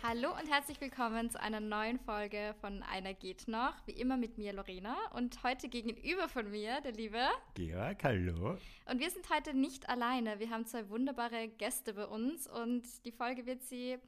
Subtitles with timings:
[0.00, 3.74] Hallo und herzlich willkommen zu einer neuen Folge von Einer geht noch.
[3.86, 7.18] Wie immer mit mir Lorena und heute gegenüber von mir der liebe
[7.54, 8.56] Georg, hallo.
[8.88, 10.38] Und wir sind heute nicht alleine.
[10.38, 13.98] Wir haben zwei wunderbare Gäste bei uns und die Folge wird sie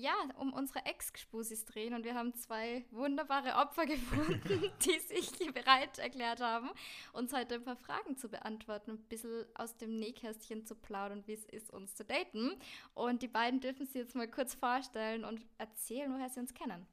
[0.00, 5.98] ja, um unsere Ex-Gspusis drehen und wir haben zwei wunderbare Opfer gefunden, die sich bereit
[5.98, 6.70] erklärt haben,
[7.12, 11.26] uns heute ein paar Fragen zu beantworten und ein bisschen aus dem Nähkästchen zu plaudern,
[11.26, 12.52] wie es ist, uns zu daten.
[12.94, 16.86] Und die beiden dürfen sich jetzt mal kurz vorstellen und erzählen, woher sie uns kennen.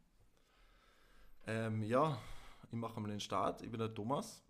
[1.48, 2.18] Ähm, ja,
[2.63, 3.62] ich mache mal den Start.
[3.62, 4.44] Ich bin der Thomas.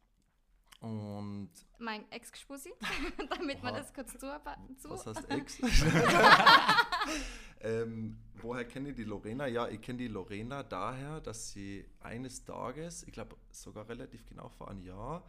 [0.79, 1.49] Und.
[1.79, 2.71] Mein Ex-Gspusi,
[3.29, 4.27] damit man das kurz zu.
[4.27, 5.59] Was heißt Ex?
[7.61, 9.47] ähm, woher kenne ich die Lorena?
[9.47, 14.49] Ja, ich kenne die Lorena daher, dass sie eines Tages, ich glaube sogar relativ genau
[14.49, 15.27] vor einem Jahr,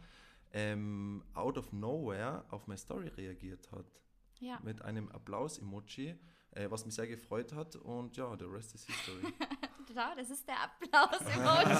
[0.51, 3.85] ähm, out of nowhere auf meine Story reagiert hat.
[4.39, 4.59] Ja.
[4.63, 6.15] Mit einem Applaus-Emoji,
[6.51, 7.75] äh, was mich sehr gefreut hat.
[7.75, 9.33] Und ja, the rest is history.
[9.89, 11.73] Genau, das ist der Applaus-Emoji.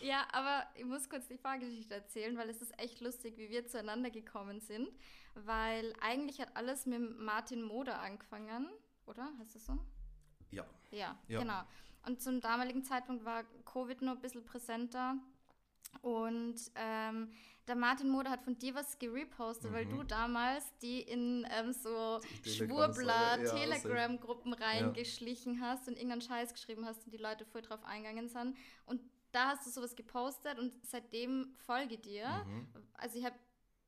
[0.06, 3.66] ja, aber ich muss kurz die Vorgeschichte erzählen, weil es ist echt lustig, wie wir
[3.66, 4.88] zueinander gekommen sind.
[5.34, 8.68] Weil eigentlich hat alles mit Martin Moder angefangen,
[9.06, 9.28] oder?
[9.40, 9.76] Heißt das so?
[10.52, 10.64] Ja.
[10.92, 11.40] Ja, ja.
[11.40, 11.62] genau.
[12.06, 15.16] Und zum damaligen Zeitpunkt war Covid noch ein bisschen präsenter.
[16.00, 17.28] Und ähm,
[17.68, 19.74] der Martin Moder hat von dir was gerepostet, mhm.
[19.74, 25.60] weil du damals die in ähm, so Schwurbler, ja, Telegram-Gruppen reingeschlichen ja.
[25.60, 28.56] hast und irgendeinen Scheiß geschrieben hast und die Leute voll drauf eingegangen sind.
[28.86, 32.44] Und da hast du sowas gepostet und seitdem folge dir.
[32.46, 32.66] Mhm.
[32.94, 33.36] Also ich habe,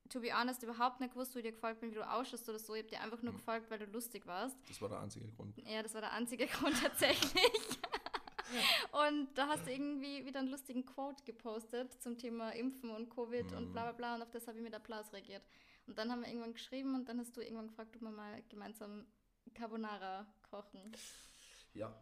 [0.08, 2.74] to be honest, überhaupt nicht gewusst, wie dir gefolgt bin, wie du ausschaust oder so.
[2.74, 3.38] Ich habe dir einfach nur mhm.
[3.38, 4.56] gefolgt, weil du lustig warst.
[4.68, 5.56] Das war der einzige Grund.
[5.66, 7.80] Ja, das war der einzige Grund tatsächlich.
[8.92, 13.50] Und da hast du irgendwie wieder einen lustigen Quote gepostet zum Thema Impfen und Covid
[13.50, 13.56] mhm.
[13.56, 14.14] und bla bla bla.
[14.16, 15.42] Und auf das habe ich mit Applaus reagiert.
[15.86, 18.42] Und dann haben wir irgendwann geschrieben und dann hast du irgendwann gefragt, ob wir mal
[18.48, 19.06] gemeinsam
[19.52, 20.92] Carbonara kochen.
[21.74, 21.94] Ja,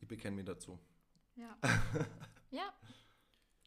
[0.00, 0.78] ich bekenne mich dazu.
[1.36, 1.56] Ja.
[2.50, 2.74] ja.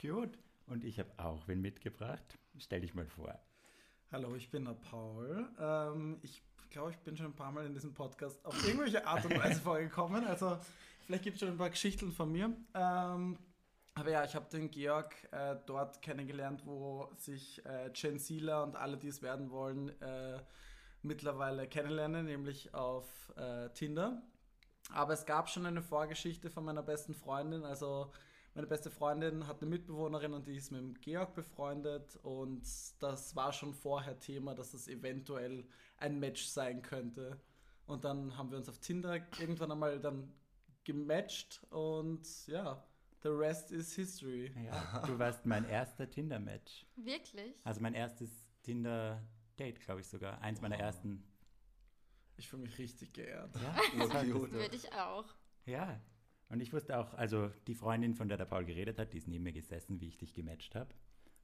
[0.02, 0.38] Gut.
[0.68, 2.38] Und ich habe auch wen mitgebracht.
[2.58, 3.40] Stell dich mal vor.
[4.12, 5.50] Hallo, ich bin der Paul.
[5.60, 9.26] Ähm, ich glaube, ich bin schon ein paar Mal in diesem Podcast auf irgendwelche Art
[9.26, 10.26] und Weise vorgekommen.
[10.26, 10.60] Also
[11.06, 12.56] Vielleicht gibt es schon ein paar Geschichten von mir.
[12.74, 13.38] Ähm,
[13.96, 18.76] aber ja, ich habe den Georg äh, dort kennengelernt, wo sich äh, Gen Zler und
[18.76, 20.40] alle, die es werden wollen, äh,
[21.04, 24.24] mittlerweile kennenlernen, nämlich auf äh, Tinder.
[24.92, 27.64] Aber es gab schon eine Vorgeschichte von meiner besten Freundin.
[27.66, 28.12] Also
[28.56, 32.18] meine beste Freundin hat eine Mitbewohnerin und die ist mit dem Georg befreundet.
[32.24, 32.64] Und
[33.00, 35.66] das war schon vorher Thema, dass es eventuell
[35.98, 37.40] ein Match sein könnte.
[37.86, 40.34] Und dann haben wir uns auf Tinder irgendwann einmal dann
[40.84, 42.84] gematcht und ja,
[43.22, 44.52] the rest is history.
[44.66, 46.86] Ja, du warst mein erster Tinder-Match.
[46.96, 47.56] Wirklich?
[47.64, 48.30] Also mein erstes
[48.64, 50.42] Tinder-Date, glaube ich sogar.
[50.42, 51.24] Eins meiner ersten.
[52.38, 53.56] Ich fühle mich richtig geehrt.
[53.56, 53.76] Ja,
[54.08, 55.26] das würde ich auch.
[55.66, 56.02] Ja,
[56.50, 59.28] und ich wusste auch, also die Freundin, von der der Paul geredet hat, die ist
[59.28, 60.94] neben mir gesessen, wie ich dich gematcht habe.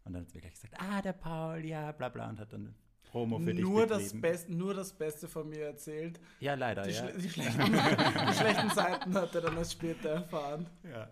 [0.03, 2.53] Und dann hat sie mir gleich gesagt, ah, der Paul, ja, bla bla, und hat
[2.53, 2.75] dann
[3.09, 6.19] Promo für nur dich das Beste, Nur das Beste von mir erzählt.
[6.39, 7.09] Ja, leider, die, ja.
[7.09, 7.71] Schle die, schlechten,
[8.29, 10.69] die schlechten Seiten hat er dann erst später erfahren.
[10.83, 11.09] Ja.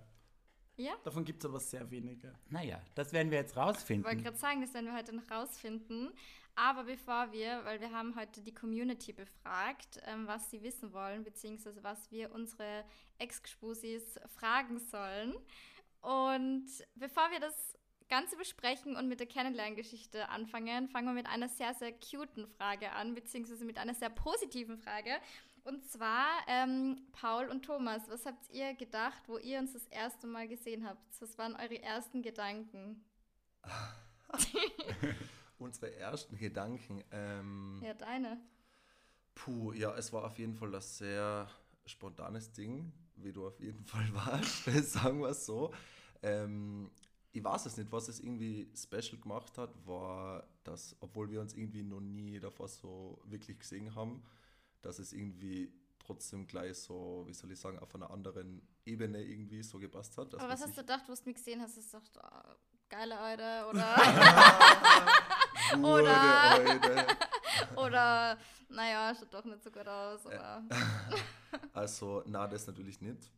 [0.78, 0.94] Ja.
[1.04, 2.34] Davon gibt es aber sehr wenige.
[2.50, 4.06] Naja, das werden wir jetzt rausfinden.
[4.06, 6.12] Ich wollte gerade sagen, das werden wir heute noch rausfinden.
[6.56, 11.24] Aber bevor wir, weil wir haben heute die Community befragt, ähm, was sie wissen wollen,
[11.24, 12.84] beziehungsweise was wir unsere
[13.20, 15.36] Ex-Gspusis fragen sollen.
[16.02, 16.66] Und
[16.96, 17.77] bevor wir das
[18.10, 22.92] Ganze besprechen und mit der Kennenlerngeschichte anfangen, fangen wir mit einer sehr, sehr cuten Frage
[22.92, 25.12] an, beziehungsweise mit einer sehr positiven Frage.
[25.64, 30.26] Und zwar, ähm, Paul und Thomas, was habt ihr gedacht, wo ihr uns das erste
[30.26, 31.02] Mal gesehen habt?
[31.20, 33.04] Was waren eure ersten Gedanken?
[35.60, 37.04] Unsere ersten Gedanken.
[37.12, 38.40] Ähm, ja, deine.
[39.36, 41.50] Puh, ja, es war auf jeden Fall das sehr
[41.86, 45.74] spontanes Ding, wie du auf jeden Fall warst, sagen wir es so.
[46.24, 46.92] Ähm,
[47.38, 51.54] ich weiß es nicht, was es irgendwie special gemacht hat, war, dass, obwohl wir uns
[51.54, 54.24] irgendwie noch nie davor so wirklich gesehen haben,
[54.82, 59.62] dass es irgendwie trotzdem gleich so, wie soll ich sagen, auf einer anderen Ebene irgendwie
[59.62, 60.34] so gepasst hat.
[60.34, 61.78] Aber was hast du gedacht, wo du mich gesehen hast?
[61.78, 62.54] Hast du gedacht, oh,
[62.90, 63.96] geile Eude oder.
[65.84, 67.18] oder.
[67.76, 68.38] oder,
[68.70, 70.26] naja, schaut doch nicht so gut aus.
[70.26, 70.64] Oder?
[71.74, 73.32] also, na, das natürlich nicht.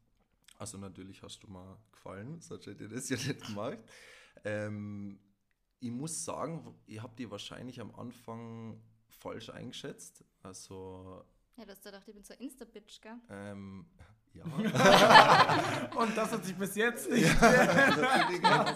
[0.60, 3.80] Also natürlich hast du mal gefallen, sonst hätte ich das ja nicht gemacht.
[4.44, 5.18] Ähm,
[5.80, 10.26] ich muss sagen, ich habe die wahrscheinlich am Anfang falsch eingeschätzt.
[10.44, 11.24] Also.
[11.56, 13.16] Ja, du hast gedacht, ich bin so Insta-Bitch, gell?
[13.30, 13.86] Ähm,
[14.34, 14.44] ja.
[15.98, 17.42] Und das hat sich bis jetzt nicht.
[17.42, 18.76] ja,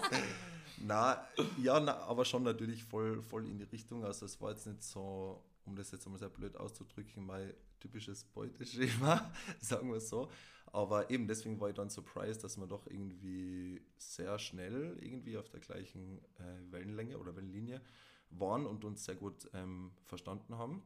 [0.78, 1.28] na,
[1.58, 4.06] ja, na, aber schon natürlich voll, voll in die Richtung.
[4.06, 7.52] Also es war jetzt nicht so, um das jetzt einmal sehr blöd auszudrücken, mein
[7.84, 10.30] typisches Beuteschema, sagen wir so.
[10.72, 15.50] aber eben deswegen war ich dann surprised, dass wir doch irgendwie sehr schnell irgendwie auf
[15.50, 17.82] der gleichen äh, Wellenlänge oder Wellenlinie
[18.30, 20.82] waren und uns sehr gut ähm, verstanden haben.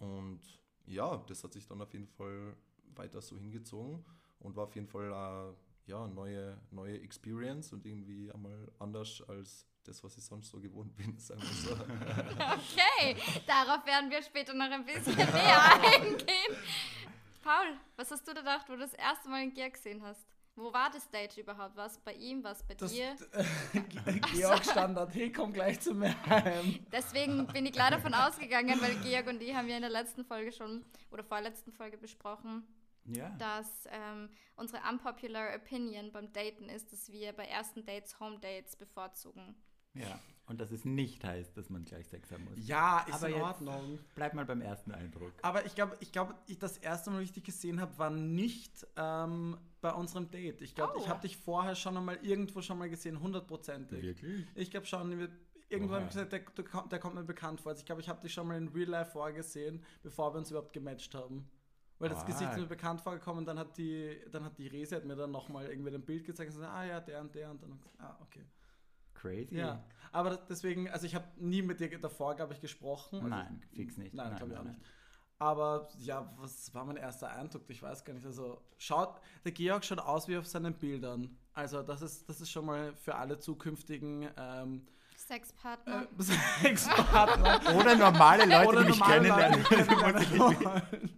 [0.00, 0.40] Und
[0.86, 2.56] ja, das hat sich dann auf jeden Fall
[2.96, 4.04] weiter so hingezogen
[4.40, 9.67] und war auf jeden Fall äh, ja, neue, neue Experience und irgendwie einmal anders als
[9.88, 11.72] das, was ich sonst so gewohnt bin, sagen wir so.
[11.72, 16.56] Okay, darauf werden wir später noch ein bisschen näher eingehen.
[17.42, 20.26] Paul, was hast du da gedacht, wo du das erste Mal in Georg gesehen hast?
[20.54, 21.76] Wo war das Date überhaupt?
[21.76, 23.16] Was bei ihm, was bei Das, dir?
[24.34, 26.84] Georg Standard, hey, komm gleich zu mir heim.
[26.90, 30.24] Deswegen bin ich klar davon ausgegangen, weil Georg und ich haben ja in der letzten
[30.24, 32.66] Folge schon oder vorletzten Folge besprochen,
[33.06, 33.28] Ja.
[33.38, 38.74] dass ähm, unsere unpopular Opinion beim Daten ist, dass wir bei ersten Dates Home Dates
[38.74, 39.54] bevorzugen.
[40.00, 40.18] Ja.
[40.46, 42.66] Und dass es nicht heißt, dass man gleich Sex haben muss.
[42.66, 43.98] Ja, ist Aber in Ordnung.
[44.14, 45.32] Bleib mal beim ersten Eindruck.
[45.42, 48.08] Aber ich glaube, ich glaube, ich das erste Mal, wie ich dich gesehen habe, war
[48.08, 50.62] nicht ähm, bei unserem Date.
[50.62, 51.00] Ich glaube, Oh.
[51.02, 54.02] ich habe dich vorher schon einmal irgendwo schon mal gesehen, hundertprozentig.
[54.02, 54.46] Wirklich?
[54.54, 55.28] Ich glaube schon,
[55.68, 57.68] irgendwann habe ich gesagt, der, der, kommt- der kommt mir bekannt vor.
[57.70, 60.50] Also ich glaube, ich habe dich schon mal in Real Life vorgesehen, bevor wir uns
[60.50, 61.46] überhaupt gematcht haben.
[61.98, 62.24] Weil das Ah.
[62.24, 65.30] Gesicht ist mir bekannt vorgekommen, dann hat die, dann hat die Rese hat mir dann
[65.32, 67.94] nochmal irgendwie ein Bild gezeigt und gesagt, ah ja, der und der und dann gesagt,
[68.00, 68.46] ah, okay.
[69.20, 69.56] Crazy?
[69.56, 69.82] Ja.
[70.12, 73.16] Aber deswegen, also ich habe nie mit dir davor, glaube ich, gesprochen.
[73.16, 74.14] Also, Nein, fix nicht.
[74.14, 74.80] Nein, Nein, glaube ich auch nicht.
[75.40, 77.62] Aber ja, was war mein erster Eindruck?
[77.68, 78.26] Ich weiß gar nicht.
[78.26, 81.38] Also schaut, der Georg schaut aus wie auf seinen Bildern.
[81.52, 84.86] Also das ist, das ist schon mal für alle zukünftigen ähm,
[85.16, 86.08] Sexpartner.
[86.18, 86.22] äh,
[86.62, 89.66] Sexpartner Oder normale Leute, oder die mich normale kennenlernen.
[89.70, 91.10] Leute, die kennenlernen.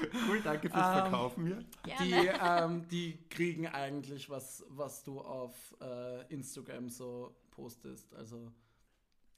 [0.28, 1.64] cool, danke fürs Ähm, Verkaufen hier.
[2.00, 2.12] Die,
[2.42, 8.14] ähm, die kriegen eigentlich, was, was du auf äh, Instagram so postest.
[8.14, 8.50] Also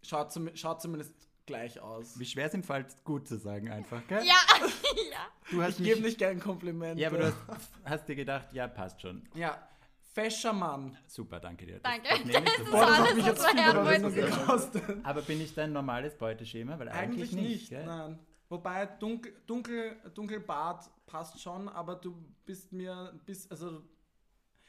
[0.02, 1.14] schaut, zum, schaut zumindest
[1.46, 2.18] gleich aus.
[2.18, 4.24] Wie schwer es im Fall gut zu sagen einfach, gell?
[4.24, 4.34] ja,
[5.12, 5.26] ja.
[5.50, 7.00] Du hast Ich gebe nicht gern Komplimente.
[7.02, 7.36] Ja, aber du hast,
[7.84, 9.22] hast dir gedacht, ja, passt schon.
[9.34, 9.68] Ja,
[10.14, 10.96] fescher Mann.
[11.06, 11.80] Super, danke dir.
[11.80, 12.08] Das- Danke.
[12.32, 13.18] Das Das sofort.
[13.18, 14.82] ist das hat alles, mich jetzt viel gekostet.
[15.04, 16.78] Aber bin ich dein normales Beuteschema?
[16.78, 17.84] Weil eigentlich, Eigentlich nicht, gell?
[17.84, 18.18] nein.
[18.54, 22.14] Wobei dunkel, dunkel, dunkelbart passt schon, aber du
[22.46, 23.82] bist mir bis, also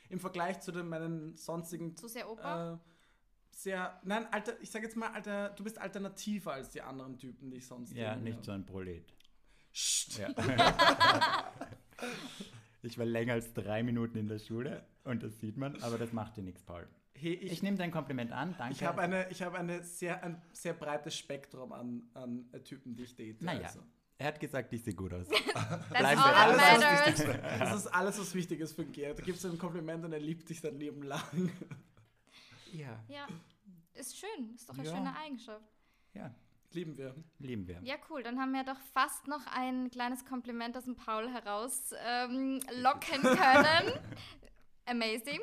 [0.09, 2.73] im Vergleich zu den, meinen sonstigen Zu sehr Opa?
[2.73, 2.77] äh,
[3.51, 7.51] sehr, nein, alter, ich sage jetzt mal, alter, du bist alternativer als die anderen Typen,
[7.51, 9.05] die ich sonst Ja, nicht so ein Prolet.
[9.71, 10.17] Psst.
[10.17, 10.29] Ja.
[12.81, 16.11] ich war länger als drei Minuten in der Schule und das sieht man, aber das
[16.11, 16.87] macht dir nichts, Paul.
[17.17, 18.73] Hey, Ich, ich, nehme dein Kompliment an, danke.
[18.73, 23.03] ich habe eine, ich habe eine sehr, ein sehr breites Spektrum an, an Typen, die
[23.03, 23.41] ich date.
[23.41, 23.79] Naja, also.
[24.17, 25.27] er hat gesagt, ich sehe gut aus.
[25.53, 26.79] That's Bleiben all alles, was
[27.25, 27.59] matters.
[27.59, 29.17] Das ist alles, was wichtig ist für einen Gerd.
[29.19, 31.51] Du gibst ihm ein Kompliment und er liebt dich sein Leben lang.
[32.73, 32.99] Ja.
[33.07, 33.27] Ja,
[33.93, 34.53] ist schön.
[34.53, 34.95] Ist doch eine Ja.
[34.95, 35.63] schöne Eigenschaft.
[36.13, 36.33] Ja,
[36.73, 37.15] Lieben wir.
[37.39, 37.79] lieben wir.
[37.83, 38.21] Ja, cool.
[38.23, 43.21] Dann haben wir doch fast noch ein kleines Kompliment aus dem Paul heraus ähm, locken
[43.21, 43.93] können.
[44.85, 45.39] Amazing.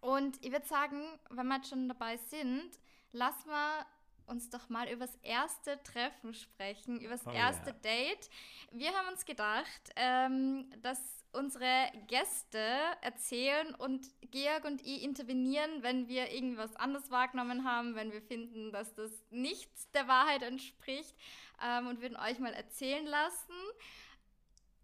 [0.00, 2.70] Und ich würde sagen, wenn wir jetzt schon dabei sind,
[3.12, 3.86] lassen wir
[4.28, 7.76] uns doch mal über das erste Treffen sprechen, über das Oh erste ja.
[7.82, 8.30] Date.
[8.72, 11.00] Wir haben uns gedacht, ähm, dass
[11.32, 12.58] unsere Gäste
[13.00, 18.72] erzählen und Georg und ich intervenieren, wenn wir irgendwas anderes wahrgenommen haben, wenn wir finden,
[18.72, 21.14] dass das nicht der Wahrheit entspricht
[21.62, 23.54] ähm, und würden euch mal erzählen lassen.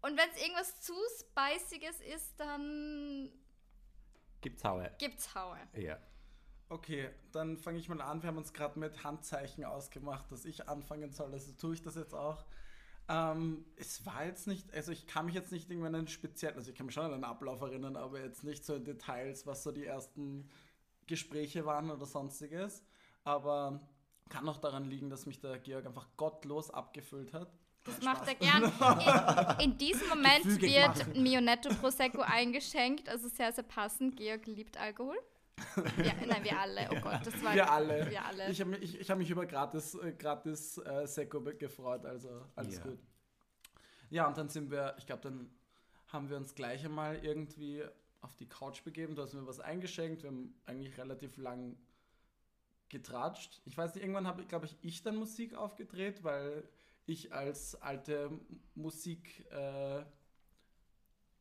[0.01, 3.31] Und wenn es irgendwas zu Spiciges ist, dann
[4.45, 4.91] Gibt's Haue.
[4.99, 5.57] gibt's Haue.
[5.75, 5.97] Ja.
[6.69, 8.21] Okay, dann fange ich mal an.
[8.21, 11.33] Wir haben uns gerade mit Handzeichen ausgemacht, dass ich anfangen soll.
[11.33, 12.45] Also tue ich das jetzt auch.
[13.07, 16.57] Ähm, es war jetzt nicht, also ich kann mich jetzt nicht irgendwie an einen speziellen,
[16.57, 19.47] also ich kann mich schon an einen Ablauf erinnern, aber jetzt nicht so in Details,
[19.47, 20.47] was so die ersten
[21.07, 22.83] Gespräche waren oder sonstiges.
[23.23, 23.79] Aber
[24.29, 27.51] kann auch daran liegen, dass mich der Georg einfach gottlos abgefüllt hat.
[27.85, 28.63] Das macht er gern.
[29.59, 31.13] In, in diesem Moment Gefügig wird machen.
[31.13, 34.17] ein Mionetto Prosecco eingeschenkt, also sehr, sehr passend.
[34.17, 35.17] Georg liebt Alkohol.
[36.03, 36.89] Ja, nein, wir alle.
[36.91, 38.09] Oh Gott, das war Wir alle.
[38.09, 38.49] Wir alle.
[38.49, 42.45] Ich habe mich, ich, ich hab mich über gratis, äh, gratis äh, Sekko gefreut, also
[42.55, 42.83] alles Ja.
[42.83, 42.99] gut.
[44.09, 45.49] Ja, und dann sind wir, ich glaube, dann
[46.07, 47.83] haben wir uns gleich einmal irgendwie
[48.21, 49.15] auf die Couch begeben.
[49.15, 50.23] Du hast mir was eingeschenkt.
[50.23, 51.77] Wir haben eigentlich relativ lang
[52.89, 53.61] getratscht.
[53.65, 56.67] Ich weiß nicht, irgendwann habe ich, glaube ich, ich dann Musik aufgedreht, weil
[57.05, 58.31] ich als alte
[58.75, 60.03] Musik, äh,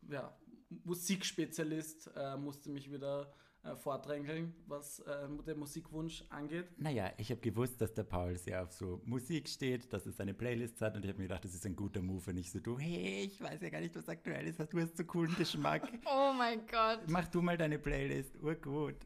[0.09, 0.37] ja,
[0.85, 6.67] Musikspezialist äh, musste mich wieder äh, vordrängeln, was äh, den Musikwunsch angeht.
[6.77, 10.35] Naja, ich habe gewusst, dass der Paul sehr auf so Musik steht, dass es seine
[10.35, 12.61] Playlists hat und ich habe mir gedacht, das ist ein guter Move, wenn ich so
[12.61, 15.91] du, hey, ich weiß ja gar nicht, was aktuell ist, du hast so coolen Geschmack.
[16.05, 17.01] oh mein Gott.
[17.09, 18.97] Mach du mal deine Playlist, urgut.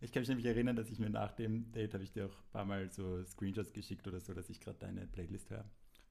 [0.00, 2.36] Ich kann mich nämlich erinnern, dass ich mir nach dem Date, habe ich dir auch
[2.36, 5.64] ein paar Mal so Screenshots geschickt oder so, dass ich gerade deine Playlist höre.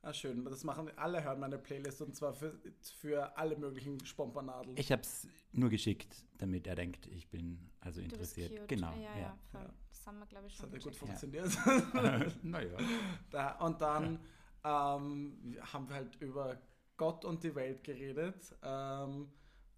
[0.04, 0.44] Ah, schön.
[0.46, 2.60] Das machen alle hören meine Playlist und zwar für,
[2.98, 4.76] für alle möglichen Spompanadeln.
[4.78, 8.52] Ich habe es nur geschickt, damit er denkt, ich bin also Du bist interessiert.
[8.62, 8.68] cute.
[8.68, 9.38] Genau, Ja, ja, ja.
[9.54, 9.74] Ja.
[9.90, 12.44] Das haben wir, glaube ich, Das schon hat ja gut funktioniert.
[12.44, 12.78] naja.
[13.30, 14.20] da, und dann
[14.64, 16.60] ähm, haben wir halt über
[16.98, 18.56] Gott und die Welt geredet.
[18.64, 19.32] Ähm,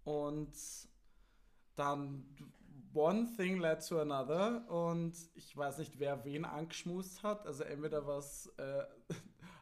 [0.04, 0.52] und
[1.76, 2.24] dann
[2.94, 4.66] one thing led to another.
[4.70, 7.46] Und ich weiß nicht, wer wen angeschmust hat.
[7.46, 8.84] Also entweder was äh,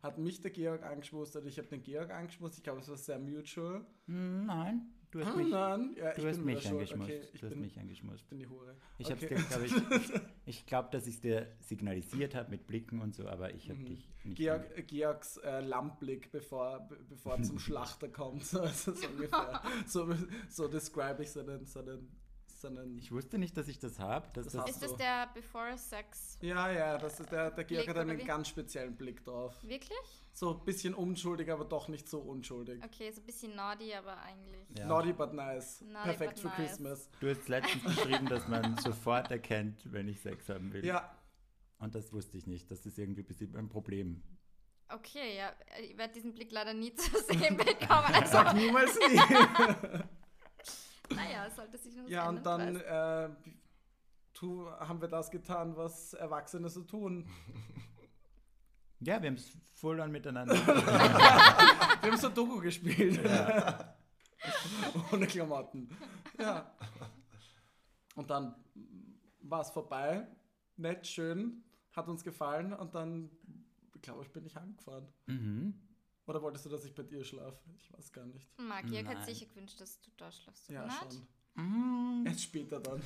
[0.02, 2.59] hat mich der Georg angeschmust oder ich habe den Georg angeschmust.
[2.59, 3.87] Ich glaube, es war sehr mutual.
[4.06, 5.94] Hm, Nein, du hast Ah, mich, nein.
[5.97, 7.11] Ja, du ich hast mich angeschmust.
[7.11, 8.23] Okay, ich du hast bin, mich angeschmust.
[8.25, 8.76] ich bin die Hure.
[8.99, 9.35] Ich Okay.
[9.49, 9.73] glaube ich,
[10.47, 13.78] ich glaube, dass ich es dir signalisiert habe mit Blicken und so, aber ich habe
[13.78, 13.87] Mhm.
[13.87, 14.37] dich nicht.
[14.38, 18.42] Georg, Georgs äh, Lampblick, bevor, be- bevor er zum Schlachter kommt.
[18.54, 19.62] Also so ungefähr.
[19.87, 20.09] So,
[20.49, 22.09] so describe ich seinen, seinen,
[22.62, 22.99] seinen.
[22.99, 24.28] Ich wusste nicht, dass ich das habe.
[24.33, 26.38] Das das Ist das der Before Sex?
[26.40, 28.25] ja, ja, das ist der, der Georg hat einen wie?
[28.25, 29.54] ganz speziellen Blick drauf.
[29.62, 29.99] Wirklich?
[30.33, 32.83] So ein bisschen unschuldig, aber doch nicht so unschuldig.
[32.83, 34.66] Okay, so ein bisschen naughty, aber eigentlich.
[34.78, 34.87] Ja.
[34.87, 35.83] Naughty but nice.
[35.83, 36.57] Naughty Perfekt but für nice.
[36.57, 37.11] Christmas.
[37.21, 40.85] Du hast letztens geschrieben, dass man sofort erkennt, wenn ich Sex haben will.
[40.85, 41.14] Ja,
[41.78, 42.71] Und das wusste ich nicht.
[42.71, 44.23] Das ist irgendwie ein bisschen ein Problem.
[44.88, 48.12] Okay, ja, ich werde diesen Blick leider nie zu sehen bekommen.
[48.12, 49.19] Also, sag niemals nie.
[51.14, 53.28] naja, es sollte sich noch ja, und dann äh,
[54.33, 57.28] tu, haben wir das getan, was Erwachsene so tun.
[59.04, 60.54] Ja, wir haben es voll an miteinander.
[62.02, 63.19] Wir haben so Doku gespielt.
[65.12, 65.88] Ohne Klamotten.
[66.38, 66.73] Ja.
[68.14, 68.54] Und dann
[69.40, 70.25] war es vorbei.
[70.76, 73.28] Nett, schön, hat uns gefallen und dann,
[74.02, 75.09] glaube ich, bin ich heimgefahren.
[75.26, 75.75] mhm.
[76.26, 77.59] Oder wolltest du, dass ich bei dir schlafe?
[77.76, 78.47] Ich weiß gar nicht.
[78.59, 79.07] Nein.
[79.07, 80.99] hätte sicher gewünscht, dass du da schläfst, oder Ja, nicht?
[80.99, 81.26] schon.
[81.64, 82.26] Mhm.
[82.26, 83.02] Erst später dann.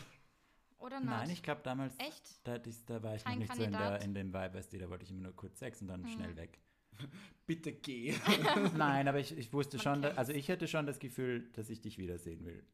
[0.78, 1.08] Oder nicht?
[1.08, 2.40] Nein, ich glaube damals, Echt?
[2.44, 4.04] da, hatte ich, da war ich Kein noch nicht so in, der, Kandidat?
[4.04, 6.08] in dem Vibe, weißt du, da wollte ich immer nur kurz Sex und dann Mhm.
[6.08, 6.60] schnell weg.
[7.46, 8.14] Bitte geh.
[8.76, 11.70] Nein, aber ich, ich wusste Man schon, da, also ich hatte schon das Gefühl, dass
[11.70, 12.64] ich dich wiedersehen will.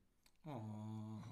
[0.44, 1.22] Oh.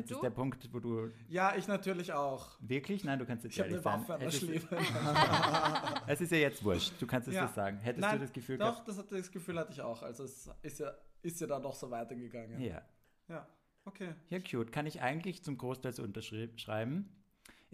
[0.00, 0.14] Jetzt du?
[0.16, 2.56] ist der Punkt, wo du Ja, ich natürlich auch.
[2.60, 4.18] wirklich, nein, du kannst jetzt Ich ehrlich eine sein.
[4.18, 4.76] Der es, ist, Schläfe.
[6.06, 7.48] es ist ja jetzt wurscht, du kannst es Ja.
[7.48, 7.78] sagen.
[7.78, 8.88] Hättest Nein, du das Gefühl Doch, gehabt?
[8.88, 10.02] das, hat, das Gefühl hatte ich auch.
[10.02, 12.60] Also es ist ja, ist ja dann noch so weitergegangen.
[12.60, 12.82] Ja.
[13.28, 13.46] Ja,
[13.84, 14.14] okay.
[14.28, 14.70] Ja, cute.
[14.72, 17.08] Kann ich eigentlich zum Großteil so unterschreiben.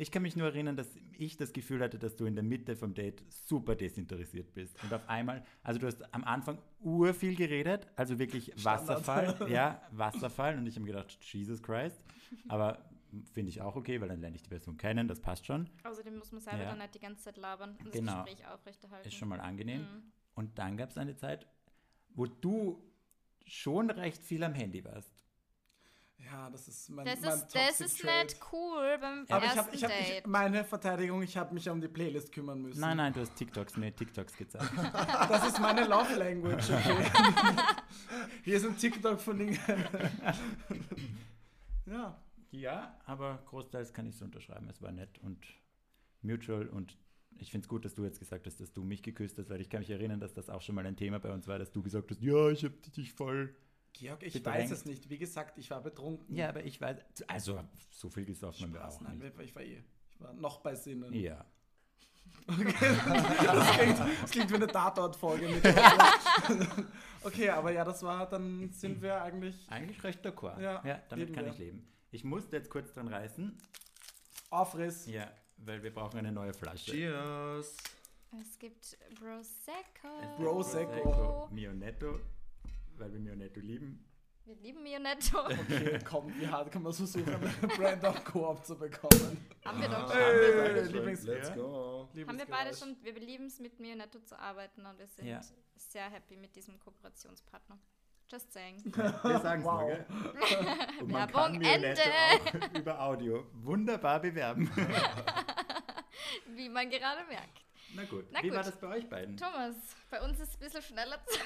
[0.00, 0.88] Ich kann mich nur erinnern, dass
[1.18, 4.82] ich das Gefühl hatte, dass du in der Mitte vom Date super desinteressiert bist.
[4.82, 8.88] Und auf einmal, also du hast am Anfang urviel geredet, also wirklich Standard.
[8.88, 9.50] Wasserfall.
[9.50, 10.56] ja, Wasserfall.
[10.56, 12.02] Und ich habe gedacht, Jesus Christ.
[12.48, 12.78] Aber
[13.34, 15.68] finde ich auch okay, weil dann lerne ich die Person kennen, das passt schon.
[15.84, 16.70] Außerdem muss man selber Ja.
[16.70, 18.22] dann nicht die ganze Zeit labern und das Genau.
[18.24, 19.06] Gespräch aufrechterhalten.
[19.06, 19.82] Ist schon mal angenehm.
[19.82, 20.02] Mhm.
[20.34, 21.46] Und dann gab es eine Zeit,
[22.14, 22.82] wo du
[23.44, 25.12] schon recht viel am Handy warst.
[26.24, 29.58] Ja, das ist mein, Das mein ist, das ist nicht cool beim Aber ich ersten
[29.58, 30.26] habe, ich hab, ich, Date.
[30.26, 32.80] meine Verteidigung, ich habe mich um die Playlist kümmern müssen.
[32.80, 34.70] Nein, nein, du hast TikToks, mir TikToks gezeigt.
[35.28, 37.04] Das ist meine Love Language, okay.
[38.44, 39.58] Hier ist ein TikTok von Dingen.
[41.86, 42.16] ja.
[42.52, 44.68] Ja, aber großteils kann ich es unterschreiben.
[44.68, 45.38] Es war nett und
[46.22, 46.96] mutual und
[47.38, 49.60] ich finde es gut, dass du jetzt gesagt hast, dass du mich geküsst hast, weil
[49.60, 51.70] ich kann mich erinnern, dass das auch schon mal ein Thema bei uns war, dass
[51.70, 53.54] du gesagt hast, ja, ich habe dich voll.
[53.92, 54.58] Georg, ich Bedrängt.
[54.64, 55.10] weiß es nicht.
[55.10, 56.34] Wie gesagt, ich war betrunken.
[56.34, 59.38] Ja, aber ich weiß, also so viel gesoffen haben wir auch nein, nicht.
[59.40, 59.82] ich war eh.
[60.12, 61.12] Ich war noch bei Sinnen.
[61.14, 61.44] Ja.
[62.46, 65.48] Das, klingt, das klingt wie eine Tatort-Folge.
[65.48, 65.64] mit-
[67.24, 70.60] okay, aber ja, das war, dann sind wir eigentlich Eigentlich recht d'accord.
[70.60, 71.52] Ja, ja damit kann wir.
[71.52, 71.86] ich leben.
[72.10, 73.56] Ich musste jetzt kurz dran reißen.
[74.50, 75.06] Aufriss.
[75.06, 76.90] Ja, weil wir brauchen eine neue Flasche.
[76.92, 77.76] Cheers.
[78.40, 80.36] Es gibt Prosecco.
[80.36, 81.48] Prosecco.
[81.52, 82.20] Mionetto,
[83.00, 84.04] weil wir Mionetto lieben.
[84.44, 85.38] Wir lieben Mionetto.
[85.46, 89.46] Okay, komm, wie hart kann man so suchen, eine Brand of Coop zu bekommen?
[89.64, 90.56] Haben wir doch Hey, schon.
[90.58, 90.94] beide schon.
[90.94, 92.08] Lieblings Let's go.
[92.26, 92.96] Haben wir beide schon.
[93.02, 95.40] Wir lieben es, mit Mionetto zu arbeiten und wir sind Ja.
[95.76, 97.78] sehr happy mit diesem Kooperationspartner.
[98.30, 98.76] Just saying.
[98.94, 99.80] Wir sagen es Wow.
[99.80, 100.06] nur, gell?
[101.00, 101.96] Und man Werbung, kann Ende.
[102.00, 104.70] auch über Audio wunderbar bewerben.
[106.54, 107.64] Wie man gerade merkt.
[107.94, 108.24] Na gut.
[108.30, 108.56] Na Wie gut.
[108.56, 109.36] war das bei euch beiden?
[109.36, 109.74] Thomas,
[110.10, 111.38] bei uns ist es ein bisschen schneller zu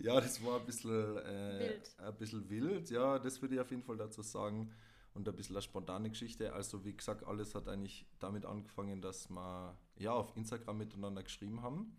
[0.00, 1.90] Ja, das war ein bisschen, äh, Wild.
[1.98, 2.90] ein bisschen wild.
[2.90, 4.72] Ja, das würde ich auf jeden Fall dazu sagen.
[5.14, 6.52] Und ein bisschen eine spontane Geschichte.
[6.52, 11.62] Also, wie gesagt, alles hat eigentlich damit angefangen, dass wir ja, auf Instagram miteinander geschrieben
[11.62, 11.96] haben.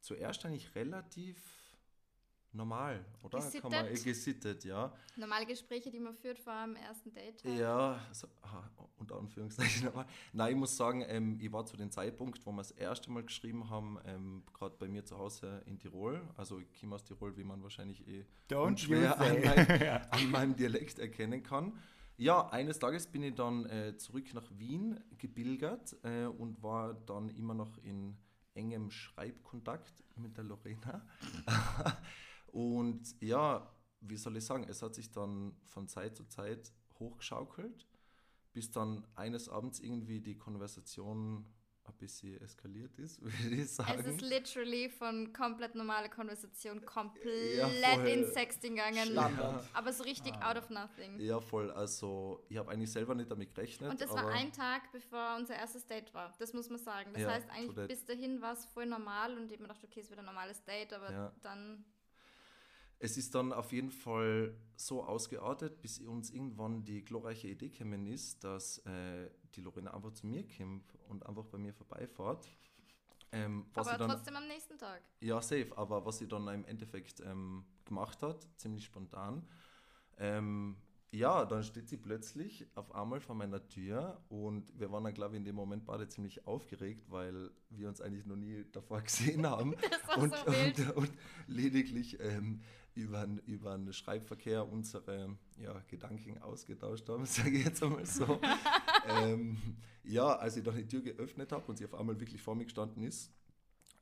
[0.00, 1.36] Zuerst eigentlich relativ
[2.52, 3.38] normal, oder?
[3.38, 4.04] Kann man, äh, Gesittet.
[4.04, 4.92] gesittet, ja.
[5.16, 7.42] Normale Gespräche, die man führt vor einem ersten Date.
[7.44, 7.58] halt.
[7.58, 8.64] Ja, so, ah,
[8.98, 9.88] unter Anführungszeichen.
[9.88, 13.10] Aber nein, ich muss sagen, ähm, ich war zu dem Zeitpunkt, wo wir das erste
[13.10, 16.20] Mal geschrieben haben, ähm, gerade bei mir zu Hause in Tirol.
[16.36, 19.06] Also ich komme aus Tirol, wie man wahrscheinlich eh Don't say.
[19.06, 21.78] an, mein, an meinem Dialekt erkennen kann.
[22.16, 27.30] Ja, eines Tages bin ich dann äh, zurück nach Wien gebilgert äh, und war dann
[27.30, 28.16] immer noch in
[28.54, 31.06] engem Schreibkontakt mit der Lorena.
[32.52, 37.86] und ja, wie soll ich sagen, es hat sich dann von Zeit zu Zeit hochgeschaukelt,
[38.52, 41.44] bis dann eines Abends irgendwie die Konversation
[41.84, 43.98] ein bisschen eskaliert ist, würde ich sagen.
[43.98, 49.10] Es ist literally von komplett normale Konversation komplett Ja, in Sexting gegangen.
[49.12, 49.68] Standard.
[49.72, 50.50] Aber so richtig Ah.
[50.50, 51.18] out of nothing.
[51.18, 51.70] Ja, voll.
[51.70, 53.90] Also, ich habe eigentlich selber nicht damit gerechnet.
[53.90, 56.32] Und das aber war ein Tag, bevor unser erstes Date war.
[56.38, 57.12] Das muss man sagen.
[57.12, 59.82] Das Ja, heißt, eigentlich bis dahin war es voll normal und ich hab mir gedacht,
[59.84, 61.32] okay, es wird ein normales Date, aber Ja.
[61.42, 61.84] dann.
[63.02, 68.06] Es ist dann auf jeden Fall so ausgeartet, bis uns irgendwann die glorreiche Idee gekommen
[68.06, 72.46] ist, dass äh, die Lorena einfach zu mir kommt und einfach bei mir vorbeifährt.
[73.32, 75.02] Ähm, aber dann, trotzdem am nächsten Tag.
[75.20, 75.70] Ja, safe.
[75.76, 79.48] Aber was sie dann im Endeffekt ähm, gemacht hat, ziemlich spontan,
[80.18, 80.76] ähm,
[81.12, 85.34] ja, dann steht sie plötzlich auf einmal vor meiner Tür und wir waren dann, glaube
[85.34, 89.46] ich, in dem Moment beide ziemlich aufgeregt, weil wir uns eigentlich noch nie davor gesehen
[89.46, 89.74] haben
[90.16, 91.10] und, so und, und
[91.48, 92.60] lediglich ähm,
[92.94, 98.40] über, über einen Schreibverkehr unsere ja, Gedanken ausgetauscht haben, sage ich jetzt einmal so.
[99.08, 99.58] ähm,
[100.04, 102.64] ja, als ich dann die Tür geöffnet habe und sie auf einmal wirklich vor mir
[102.64, 103.32] gestanden ist,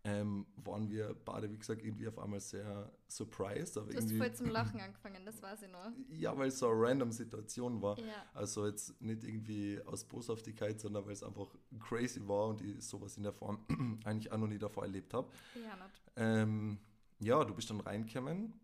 [0.08, 3.76] ähm, waren wir beide, wie gesagt, irgendwie auf einmal sehr surprised.
[3.76, 5.90] Aber Du hast voll zum Lachen angefangen, das weiß ich noch.
[6.10, 7.98] ja, weil es so eine random Situation war.
[7.98, 8.24] Ja.
[8.34, 11.48] Also jetzt nicht irgendwie aus Boshaftigkeit, sondern weil es einfach
[11.80, 13.58] crazy war und ich sowas in der Form
[14.04, 15.28] eigentlich auch noch nie davor erlebt habe.
[15.54, 16.02] Ja, nicht.
[16.16, 16.78] Ähm,
[17.20, 18.54] ja, du bist dann reingekommen.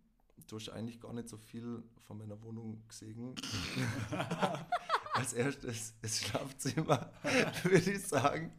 [0.49, 3.35] Du hast eigentlich gar nicht so viel von meiner Wohnung gesehen.
[5.15, 7.11] Als erstes das Schlafzimmer,
[7.63, 8.53] würde ich sagen.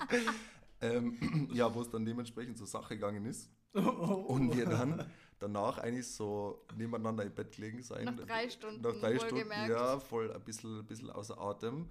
[0.94, 3.50] Ähm, ja, wo es dann dementsprechend zur Sache gegangen ist.
[3.74, 5.06] Und wir dann
[5.40, 8.06] danach eigentlich so nebeneinander im Bett gelegen sein.
[8.06, 11.90] Nach drei Stunden, Nach drei Stunden, ja, voll ein bisschen, ein bisschen außer Atem.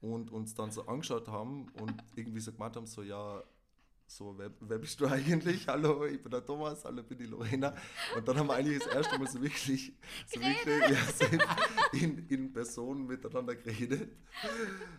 [0.00, 3.42] Und uns dann so angeschaut haben und irgendwie so gemeint haben, so, ja,
[4.16, 5.66] so, wer, wer bist du eigentlich?
[5.68, 7.74] Hallo, ich bin der Thomas, hallo, ich bin die Lorena.
[8.16, 9.92] Und dann haben wir eigentlich das erste Mal so wirklich,
[10.26, 14.10] so wirklich ja, so in, in, Person miteinander geredet,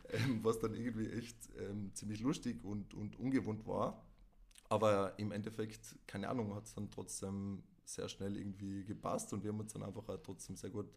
[0.10, 4.04] ähm, was dann irgendwie echt ähm, ziemlich lustig und, und ungewohnt war.
[4.69, 9.52] Aber im Endeffekt, keine Ahnung, hat es dann trotzdem sehr schnell irgendwie gepasst und wir
[9.52, 10.91] haben uns dann einfach trotzdem sehr gut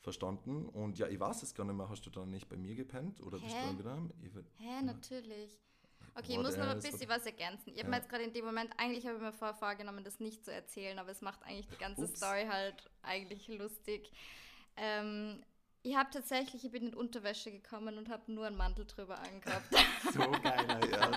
[0.00, 0.66] verstanden.
[0.66, 3.20] Und ja, ich weiß es gar nicht mehr, hast du dann nicht bei mir gepennt
[3.20, 3.66] oder bist du Hä?
[3.66, 4.10] dann wieder?
[4.22, 4.32] Ich,
[4.64, 5.58] Hä, natürlich.
[6.14, 7.68] Okay, ich muss noch ein bisschen was ergänzen.
[7.72, 7.88] Ich habe Ja.
[7.90, 10.52] mir jetzt gerade in dem Moment, eigentlich habe ich mir vorher vorgenommen, das nicht zu
[10.52, 12.16] erzählen, aber es macht eigentlich die ganze Ups.
[12.16, 14.10] Story halt eigentlich lustig.
[14.76, 15.42] Ähm,
[15.82, 19.64] ich habe tatsächlich, ich bin in Unterwäsche gekommen und habe nur einen Mantel drüber angehabt.
[20.12, 21.10] So geiler, ja.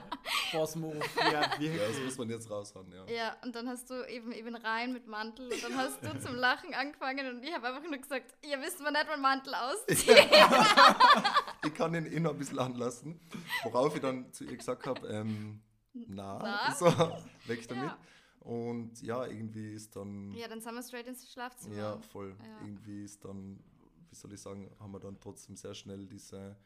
[0.51, 0.99] Boss Move.
[1.17, 3.05] Ja, ja, das muss man jetzt raushauen, ja.
[3.05, 6.35] ja, und dann hast du eben, eben rein mit Mantel und dann hast du zum
[6.35, 10.17] Lachen angefangen und ich habe einfach nur gesagt, ihr wisst mal nicht, meinen Mantel ausziehen.
[11.65, 13.19] Ich kann ihn eh noch ein bisschen anlassen.
[13.63, 15.61] Worauf ich dann zu ihr gesagt habe, ähm,
[15.93, 16.75] na, Na?
[16.75, 16.85] so,
[17.47, 17.85] weg damit.
[17.85, 17.97] Ja.
[18.39, 21.75] Und ja, irgendwie ist dann, ja, dann sind wir straight ins Schlafzimmer.
[21.75, 22.65] ja, voll, Ja.
[22.65, 23.63] irgendwie ist dann,
[24.09, 26.57] wie soll ich sagen, haben wir dann trotzdem sehr schnell diese,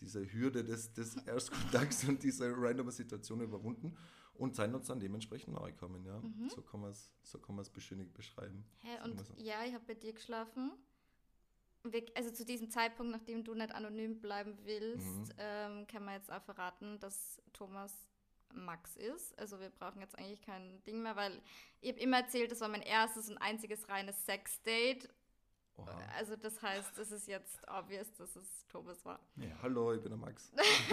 [0.00, 3.96] diese Hürde des, des Erstkontakts und diese random Situation überwunden
[4.34, 6.18] und sind uns dann dementsprechend nahe gekommen, ja.
[6.18, 6.48] Mhm.
[6.48, 8.64] So kann man es so kann beschönigt beschreiben.
[8.78, 9.34] Hä, und so.
[9.36, 10.72] ja, ich habe bei dir geschlafen.
[12.14, 15.28] Also zu diesem Zeitpunkt, nachdem du nicht anonym bleiben willst, Mhm.
[15.38, 17.92] ähm, kann man jetzt auch verraten, dass Thomas
[18.54, 19.36] Max ist.
[19.38, 21.40] Also wir brauchen jetzt eigentlich kein Ding mehr, weil
[21.80, 25.08] ich habe immer erzählt, das war mein erstes und einziges reines Sex-Date.
[25.76, 25.98] Oha.
[26.18, 29.18] Also das heißt, es ist jetzt obvious, dass es Thomas war.
[29.36, 29.48] Ja.
[29.62, 30.52] Hallo, ich bin der Max.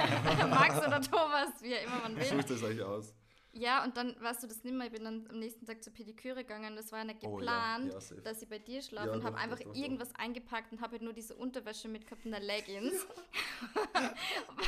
[0.50, 2.24] Max oder Thomas, wie er immer man will.
[2.26, 3.14] Sucht es euch aus.
[3.60, 4.86] Ja, und dann weißt du das nimmer.
[4.86, 6.76] Ich bin dann am nächsten Tag zur Pediküre gegangen.
[6.76, 9.36] Das war nicht Oh ja, geplant, ja, dass ich bei dir schlafe Ja, und habe
[9.36, 9.80] doch, einfach doch, doch, doch.
[9.82, 13.06] irgendwas eingepackt und habe halt nur diese Unterwäsche mitgehabt und eine Leggings.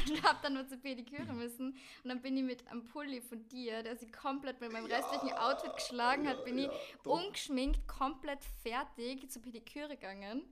[0.08, 1.70] und habe dann nur zur Pediküre müssen.
[2.04, 5.34] Und dann bin ich mit einem Pulli von dir, der sich komplett mit meinem restlichen
[5.38, 6.70] Outfit geschlagen hat, bin ich
[7.04, 7.24] doch.
[7.24, 10.44] ungeschminkt, komplett fertig zur Pediküre gegangen.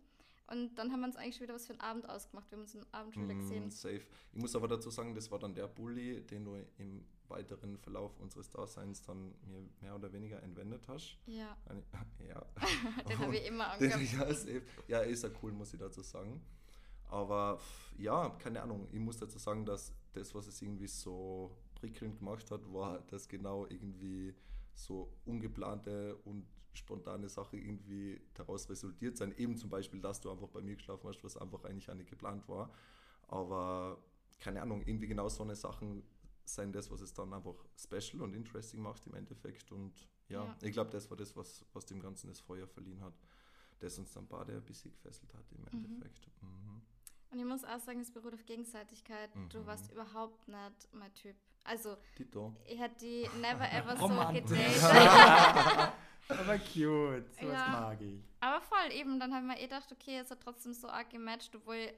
[0.47, 2.49] Und dann haben wir uns eigentlich schon wieder was für einen Abend ausgemacht.
[2.49, 3.69] Wir haben uns am Abend schon wieder Mm, gesehen.
[3.69, 4.01] safe.
[4.33, 8.17] Ich muss aber dazu sagen, das war dann der Bulli, den du im weiteren Verlauf
[8.19, 11.17] unseres Daseins dann mir mehr oder weniger entwendet hast.
[11.25, 11.55] Ja,
[12.27, 12.45] Ja.
[13.09, 14.03] den habe ich immer angehabt.
[14.03, 14.61] ja, safe.
[14.87, 16.41] ja, ist ja cool, muss ich dazu sagen.
[17.09, 17.59] Aber
[17.97, 18.87] ja, keine Ahnung.
[18.91, 23.27] Ich muss dazu sagen, dass das, was es irgendwie so prickelnd gemacht hat, war, dass
[23.27, 24.35] genau irgendwie
[24.73, 29.33] so ungeplante und spontane Sache irgendwie daraus resultiert sein.
[29.37, 32.09] Eben zum Beispiel, dass du einfach bei mir geschlafen hast, was einfach eigentlich auch nicht
[32.09, 32.71] geplant war.
[33.27, 33.97] Aber
[34.39, 36.03] keine Ahnung, irgendwie genau so eine Sachen
[36.53, 39.71] sein das, was es dann einfach special und interesting macht im Endeffekt.
[39.71, 39.93] Und
[40.27, 40.57] ja, Ja.
[40.61, 43.13] ich glaube, das war das, was, was dem Ganzen das Feuer verliehen hat,
[43.79, 46.27] das uns dann beide ein bisschen gefesselt hat im Endeffekt.
[46.41, 46.81] Mhm.
[47.31, 49.29] Und ich muss auch sagen, es beruht auf Gegenseitigkeit.
[49.49, 49.65] Du Mhm.
[49.67, 51.35] warst überhaupt nicht mein Typ.
[51.63, 52.55] Also, Tito.
[52.65, 54.49] ich hätte die never ever so Romantisch.
[54.49, 55.93] gedatet.
[56.29, 57.67] Aber cute, sowas Ja.
[57.71, 58.23] mag ich.
[58.39, 61.55] Aber voll, eben, dann haben wir eh gedacht, okay, es hat trotzdem so arg gematcht,
[61.55, 61.91] obwohl,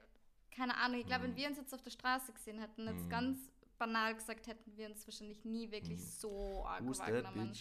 [0.51, 1.35] keine Ahnung, ich glaube, wenn Mhm.
[1.37, 3.09] wir uns jetzt auf der Straße gesehen hätten, jetzt Mhm.
[3.09, 3.37] ganz
[3.81, 6.03] banal gesagt, hätten wir uns wahrscheinlich nie wirklich Mhm.
[6.03, 7.51] so arg Who's wahrgenommen.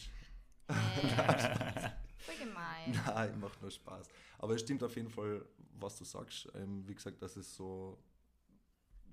[0.68, 0.68] Hey,
[2.18, 3.00] voll gemein.
[3.06, 4.06] Nein, macht nur Spaß.
[4.38, 5.44] Aber es stimmt auf jeden Fall,
[5.78, 6.46] was du sagst.
[6.54, 7.98] Ähm, wie gesagt, dass es so,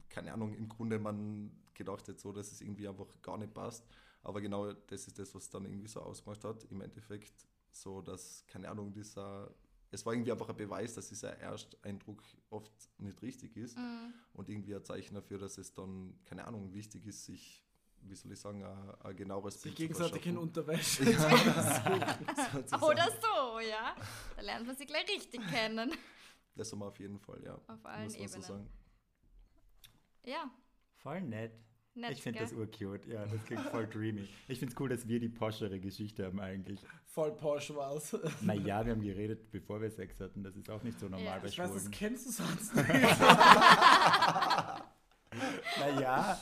[0.09, 3.85] keine Ahnung, im Grunde man gedacht hat, so, dass es irgendwie einfach gar nicht passt.
[4.23, 6.65] Aber genau das ist das, was dann irgendwie so ausgemacht hat.
[6.65, 9.49] Im Endeffekt so, dass, keine Ahnung, dieser,
[9.91, 13.77] es war irgendwie einfach ein Beweis, dass dieser Ersteindruck oft nicht richtig ist.
[13.77, 14.13] Mhm.
[14.33, 17.63] Und irgendwie ein Zeichen dafür, dass es dann, keine Ahnung, wichtig ist, sich,
[18.01, 20.37] wie soll ich sagen, ein, ein genaueres Bild zu gegenseitig in.
[20.37, 21.03] Unterwäsche.
[21.11, 22.17] Ja,
[22.53, 22.83] sozusagen.
[22.83, 23.95] Oder so, ja.
[24.35, 25.91] Da lernt man sich gleich richtig kennen.
[26.55, 27.59] Das haben wir auf jeden Fall, ja.
[27.67, 28.41] Auf allen so Ebenen.
[28.41, 28.69] sagen.
[30.25, 30.51] Ja,
[30.97, 31.53] Voll nett.
[31.97, 33.09] Nett, ich finde das urcute.
[33.11, 34.27] Ja, das klingt voll dreamy.
[34.47, 36.79] Ich finde es cool, dass wir die poschere Geschichte haben eigentlich.
[37.05, 38.15] Voll Porsche war's.
[38.41, 40.43] Naja, wir haben geredet, bevor wir Sex hatten.
[40.43, 41.39] Das ist auch nicht so normal Ja.
[41.39, 42.87] bei Ich weiß, das kennst du sonst nicht.
[45.79, 46.37] Naja.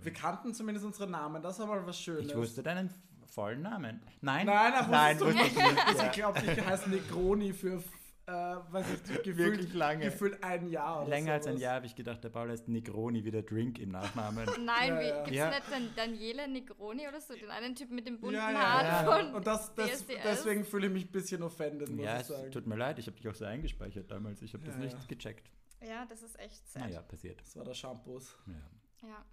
[0.00, 2.26] Wir kannten zumindest unsere Namen, das ist aber was Schönes.
[2.26, 2.92] Ich wusste deinen
[3.26, 4.00] vollen Namen.
[4.20, 6.02] Nein, Nein, aber Nein wusstest du wusste ich nicht.
[6.06, 7.80] Ich glaube, ich heiße Negroni für,
[8.28, 10.04] äh, weiß ich, gefühlt, Wirklich lange.
[10.04, 11.62] gefühlt ein Jahr oder Länger als ein sowas.
[11.62, 14.46] Jahr habe ich gedacht, der Paul heißt Negroni wie der Drink im Nachnamen.
[14.64, 15.16] Nein, Ja, wie, ja.
[15.24, 15.48] gibt's Ja.
[15.50, 18.84] nicht den Daniele Negroni oder so, den einen Typen mit dem bunten Ja, ja, Haar
[18.84, 19.04] ja.
[19.22, 22.28] von Und das, das, deswegen fühle ich mich ein bisschen offended, muss ja, ich es
[22.28, 22.50] sagen.
[22.52, 24.42] tut mir leid, ich habe dich auch so eingespeichert damals.
[24.42, 25.04] Ich habe das nicht ja.
[25.08, 25.50] gecheckt.
[25.80, 26.82] Ja, das ist echt sad.
[26.82, 27.40] Naja, passiert.
[27.40, 28.36] Das war der Shampoos.
[28.46, 29.08] Ja.
[29.08, 29.24] Ja.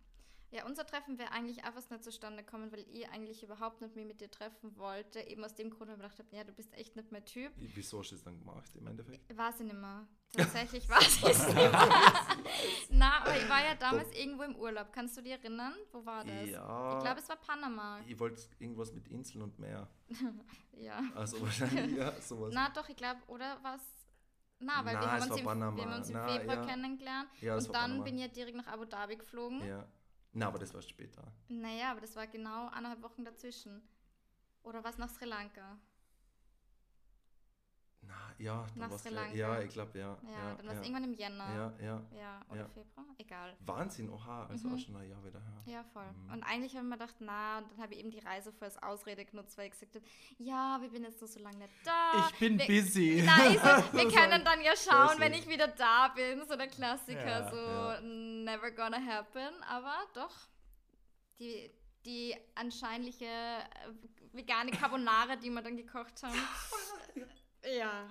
[0.51, 4.05] Ja, unser Treffen wäre eigentlich fast nicht zustande gekommen, weil ich eigentlich überhaupt nicht mehr
[4.05, 5.19] mit dir treffen wollte.
[5.21, 7.51] Eben aus dem Grund, weil ich gedacht habe, ja, du bist echt nicht mein Typ.
[7.57, 9.37] Wieso hast du es dann gemacht im Endeffekt?
[9.37, 10.07] Weiß ich nicht mehr.
[10.31, 11.71] Tatsächlich weiß ich es nicht mehr.
[12.89, 14.91] Na, aber ich war ja damals irgendwo im Urlaub.
[14.91, 15.73] Kannst du dich erinnern?
[15.91, 16.49] Wo war das?
[16.49, 16.97] Ja.
[16.97, 17.99] Ich glaube, es war Panama.
[18.07, 19.87] Ich wollte irgendwas mit Inseln und Meer.
[20.77, 21.01] Ja.
[21.15, 22.51] Also wahrscheinlich, ja, sowas.
[22.53, 23.81] Na doch, ich glaube, oder was?
[24.59, 26.65] Na, weil wir Na, haben uns, war im, wir haben uns im Februar ja.
[26.65, 27.29] kennengelernt.
[27.39, 28.03] ja, das und war dann Panama.
[28.03, 29.65] bin ich ja direkt nach Abu Dhabi geflogen.
[29.65, 29.87] Ja.
[30.35, 31.23] Na, aber das war später.
[31.47, 33.81] Naja, aber das war genau eineinhalb Wochen dazwischen.
[34.63, 35.77] Oder was nach Sri Lanka?
[38.07, 39.35] Na, ja, dann gleich- Lanka.
[39.35, 40.17] Ja, ich glaube, ja.
[40.23, 40.83] Ja, ja, dann war es ja.
[40.85, 41.55] irgendwann im Jänner.
[41.79, 42.01] Ja, ja.
[42.17, 42.67] Ja, oder Ja.
[42.67, 43.05] Februar?
[43.17, 43.53] Egal.
[43.61, 44.73] Wahnsinn, oha, also Mhm.
[44.75, 45.61] auch schon ein Jahr wieder her.
[45.65, 46.05] Ja, voll.
[46.11, 46.33] Mhm.
[46.33, 48.67] Und eigentlich habe ich mir gedacht, na, und dann habe ich eben die Reise voll
[48.67, 50.05] als Ausrede genutzt, weil ich gesagt habe,
[50.37, 52.27] ja, wir bin jetzt noch so lange nicht da.
[52.29, 53.23] Ich bin wir, busy.
[53.25, 53.71] Nein, ich so, wir
[54.11, 56.45] können war- dann ja schauen, wenn ich wieder da bin.
[56.47, 59.63] So der Klassiker, so never gonna happen.
[59.69, 60.35] Aber doch,
[61.39, 61.71] die,
[62.05, 66.33] die anscheinliche äh, vegane Carbonara, die wir dann gekocht haben.
[67.77, 68.07] ja.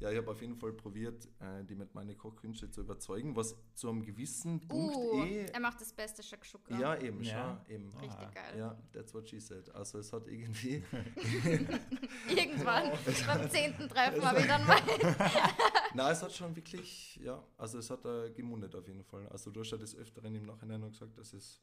[0.00, 3.54] Ja, ich habe auf jeden Fall probiert, äh, die mit meinen Kochkünste zu überzeugen, was
[3.74, 5.44] zu einem gewissen Punkt Uh, eh.
[5.46, 6.76] er macht das beste Shakshuka.
[6.76, 7.62] Ja, eben, Ja.
[7.64, 7.84] schon, eben.
[7.98, 8.30] Richtig Aha.
[8.34, 8.58] geil.
[8.58, 9.72] Ja, that's what she said.
[9.72, 10.82] Also es hat irgendwie.
[12.28, 12.90] Irgendwann
[13.26, 14.80] beim zehnten Treffen habe ich dann mal.
[15.94, 19.28] Na, es hat schon wirklich, ja, also es hat äh, gemundet auf jeden Fall.
[19.28, 21.60] Also du hast ja des Öfteren im Nachhinein noch gesagt, dass es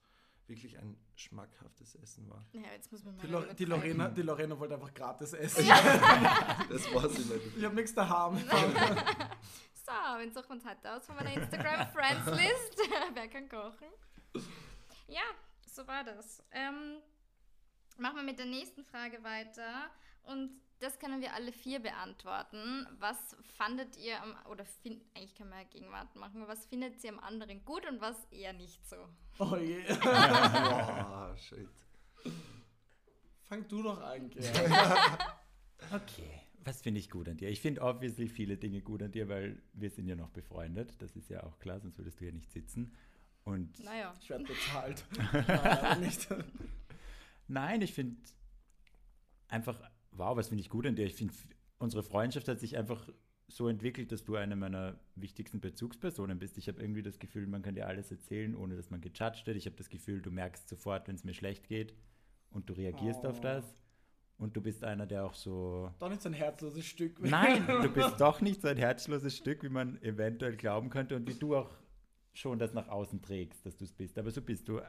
[0.50, 2.46] wirklich ein schmackhaftes Essen war.
[2.52, 5.66] Ja, jetzt muss man mal Die, Lo die, Lorena, die Lorena wollte einfach gratis essen.
[6.70, 7.58] Das war sie nicht.
[7.58, 8.38] Ich habe nichts daheim.
[9.90, 12.78] So, wen suchen wir uns heute aus von meiner Instagram-Friends-List?
[13.16, 13.88] Wer kann kochen?
[15.08, 15.24] Ja,
[15.66, 16.44] so war das.
[16.52, 16.98] Ähm,
[17.98, 19.90] machen wir mit der nächsten Frage weiter.
[20.22, 22.88] Und das können wir alle vier beantworten.
[23.00, 27.12] Was fandet ihr am, oder find, eigentlich können wir ja Gegenwart machen, was findet ihr
[27.12, 28.98] am anderen gut und was eher nicht so?
[29.40, 29.82] Oh je.
[30.04, 31.70] Boah, shit.
[33.46, 34.32] Fang du doch an.
[35.94, 36.42] Okay.
[36.66, 37.50] Was finde ich gut an dir?
[37.50, 41.02] Ich finde obviously viele Dinge gut an dir, weil wir sind ja noch befreundet.
[41.02, 42.94] Das ist ja auch klar, sonst würdest du ja nicht sitzen.
[43.46, 44.14] Und Naja.
[44.22, 45.06] Ich werde bezahlt.
[46.02, 46.28] Nicht.
[47.48, 48.18] Nein, ich finde
[49.48, 49.80] einfach,
[50.12, 51.06] wow, was finde ich gut an dir?
[51.06, 51.34] Ich finde,
[51.78, 53.08] unsere Freundschaft hat sich einfach
[53.48, 56.58] so entwickelt, dass du eine meiner wichtigsten Bezugspersonen bist.
[56.58, 59.58] Ich habe irgendwie das Gefühl, man kann dir alles erzählen, ohne dass man gejudged wird.
[59.58, 61.96] Ich habe das Gefühl, du merkst sofort, wenn es mir schlecht geht
[62.52, 63.42] und du reagierst auf Oh.
[63.44, 63.66] das.
[64.38, 65.92] Und du bist einer, der auch so.
[66.00, 67.20] Doch nicht so ein herzloses Stück.
[67.24, 71.28] Nein, du bist doch nicht so ein herzloses Stück, wie man eventuell glauben könnte und
[71.28, 71.70] wie du auch
[72.32, 74.18] schon das nach außen trägst, dass du es bist.
[74.18, 74.80] Aber so bist du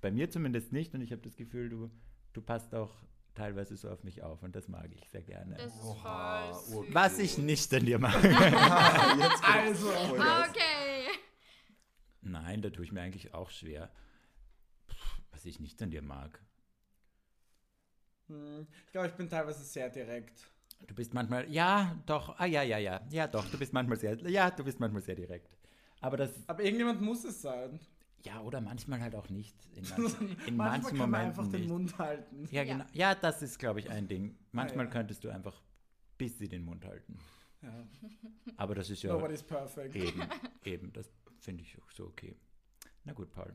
[0.00, 1.90] bei mir zumindest nicht und ich habe das Gefühl, du,
[2.32, 2.94] du passt auch
[3.36, 5.54] teilweise so auf mich auf und das mag ich sehr gerne.
[5.56, 6.94] Das ist Oha, voll süß.
[6.94, 8.14] Was ich nicht an dir mag.
[8.24, 9.88] Jetzt Also.
[9.90, 11.08] Okay.
[12.22, 13.90] Nein, da tue ich mir eigentlich auch schwer.
[14.88, 16.40] Pff, Was ich nicht an dir mag.
[18.28, 20.46] Hm, Ich glaube, ich bin teilweise sehr direkt.
[20.86, 24.14] Du bist manchmal, ja, doch, ah ja, ja, ja, ja, doch, du bist manchmal sehr,
[24.28, 25.56] ja, du bist manchmal sehr direkt.
[26.00, 27.80] Aber das, Aber irgendjemand muss es sein.
[28.24, 29.54] Ja, oder manchmal halt auch nicht.
[29.74, 31.68] In manchen, in Manchmal manchen kann man Momenten einfach den nicht.
[31.70, 32.48] Mund halten.
[32.50, 32.72] Ja, Ja.
[32.72, 32.84] genau.
[32.92, 34.36] Ja, das ist, glaube ich, ein Ding.
[34.52, 34.90] Manchmal ja.
[34.90, 35.62] könntest du einfach
[36.18, 37.18] bis sie den Mund halten.
[37.62, 37.86] Ja.
[38.56, 39.94] Aber das ist ja Nobody's perfect.
[39.94, 40.22] eben,
[40.64, 42.36] eben, das finde ich auch so okay.
[43.04, 43.52] Na gut, Paul.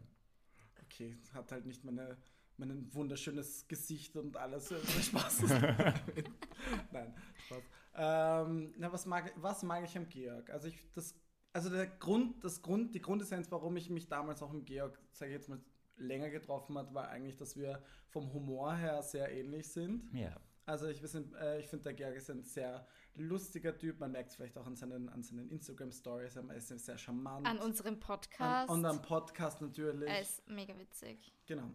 [0.84, 2.18] Okay, hat halt nicht meine,
[2.58, 4.72] mein wunderschönes Gesicht und alles.
[4.72, 5.42] äh, Spaß.
[6.92, 7.14] Nein,
[7.48, 7.64] Spaß.
[7.94, 10.50] Ähm, na, was, mag, was mag ich am Georg?
[10.50, 11.16] Also ich das,
[11.54, 15.32] also der Grund, das Grund, die Grundessenz, warum ich mich damals auch im Georg, sage
[15.32, 15.60] ich jetzt mal,
[15.98, 20.12] länger getroffen hat, war eigentlich, dass wir vom Humor her sehr ähnlich sind.
[20.14, 20.36] Ja.
[20.66, 24.00] Also ich, äh, ich finde, der Georg ist ein sehr lustiger Typ.
[24.00, 26.36] Man merkt es vielleicht auch an seinen, an seinen Instagram-Stories.
[26.36, 27.46] Er ist sehr charmant.
[27.48, 28.70] An unserem Podcast.
[28.70, 30.10] An, und am Podcast natürlich.
[30.10, 31.34] er ist mega witzig.
[31.46, 31.72] Genau.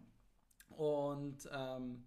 [0.69, 2.03] Und ähm,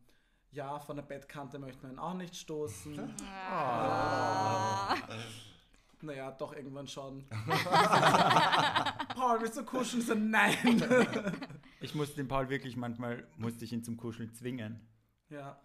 [0.52, 3.14] ja, von der Bettkante möchte man ihn auch nicht stoßen.
[3.24, 4.96] Ah.
[6.03, 7.25] naja, doch irgendwann schon.
[9.15, 10.03] Paul, willst du kuscheln?
[10.03, 10.55] So, nein.
[11.83, 14.81] Ich musste den Paul wirklich manchmal, musste ich ihn zum Kuscheln zwingen.
[15.31, 15.59] ja.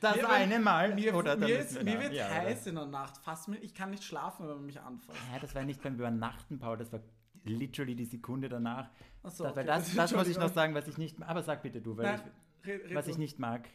[0.00, 0.94] Das Mir- eine Mal.
[0.94, 2.34] Mir, oder mir, ist, wir mir wird ja, oder?
[2.34, 3.18] heiß in der Nacht.
[3.18, 5.18] Fast mir, ich kann nicht schlafen, wenn man mich anfasst.
[5.32, 7.00] Ja, das war nicht beim Übernachten, Paul, das war
[7.44, 8.88] literally die Sekunde danach.
[9.22, 11.82] Das, weil okay, das, das muss ich noch sagen, was ich nicht, aber sag bitte
[11.82, 12.20] du, weil Nein,
[12.62, 13.68] ich, red, red was ich nicht mag,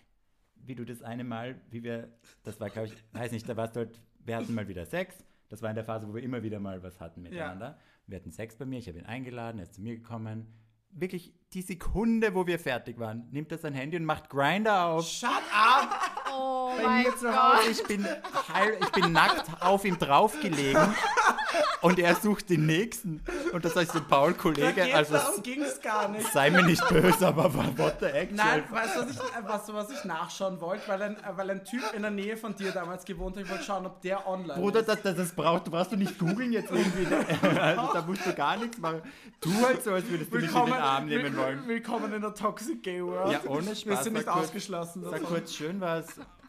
[0.55, 2.11] wie du das eine Mal, wie wir,
[2.43, 5.23] das war glaube ich, weiß nicht, da warst du halt, wir hatten mal wieder Sex,
[5.49, 7.77] das war in der Phase, wo wir immer wieder mal was hatten miteinander.
[8.05, 10.47] Wir hatten Sex bei mir, ich habe ihn eingeladen, er ist zu mir gekommen.
[10.89, 15.07] Wirklich die Sekunde, wo wir fertig waren, nimmt er sein Handy und macht Grinder auf.
[15.07, 15.89] Shut up!
[16.39, 17.35] Oh bei mein mir zu Gott.
[17.57, 17.71] Hause.
[17.71, 18.05] Ich bin,
[18.53, 20.93] heil, ich bin nackt auf ihm draufgelegen
[21.81, 23.23] und er sucht den nächsten.
[23.51, 26.27] Und das heißt, so Paul, Kollege, also darum ging es gar nicht.
[26.33, 28.35] sei mir nicht böse, aber what the actual.
[28.35, 30.87] Nein, weißt du, was ich, äh, was, was ich nachschauen wollte?
[30.87, 33.43] Weil ein, äh, weil ein Typ in der Nähe von dir damals gewohnt hat.
[33.43, 34.89] Ich wollte schauen, ob der online Bruder, ist.
[34.89, 37.07] das, das, das brauchst, du brauchst du nicht googeln jetzt irgendwie.
[37.57, 39.01] Also da musst du gar nichts machen.
[39.41, 41.67] Tu halt so, als würdest du mich in den Arm nehmen wollen.
[41.67, 43.31] willkommen in der Toxic Gay World.
[43.31, 43.85] Ja, ohne Spaß.
[43.85, 45.03] Wir sind nicht ausgeschlossen.
[45.09, 46.07] Sag kurz schön was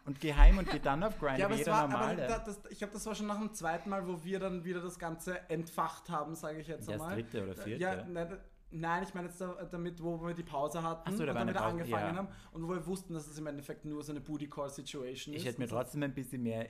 [0.09, 2.25] und geh heim und geh dann auf Grind, Ja, wie jeder war, Normale.
[2.27, 4.81] da, das, ich glaube, das war schon nach dem zweiten Mal, wo wir dann wieder
[4.81, 7.15] das Ganze entfacht haben, sage ich jetzt Ja, das einmal.
[7.15, 7.79] dritte oder vierte.
[7.81, 8.37] Ja, nein,
[8.71, 11.59] nein, ich meine jetzt da, damit, wo wir die Pause hatten so, und dann wieder
[11.59, 12.15] Pause, angefangen ja.
[12.15, 15.35] haben und wo wir wussten, dass es im Endeffekt nur so eine Booty Call Situation
[15.35, 15.41] ist.
[15.41, 16.67] ich hätte mir trotzdem ein bisschen mehr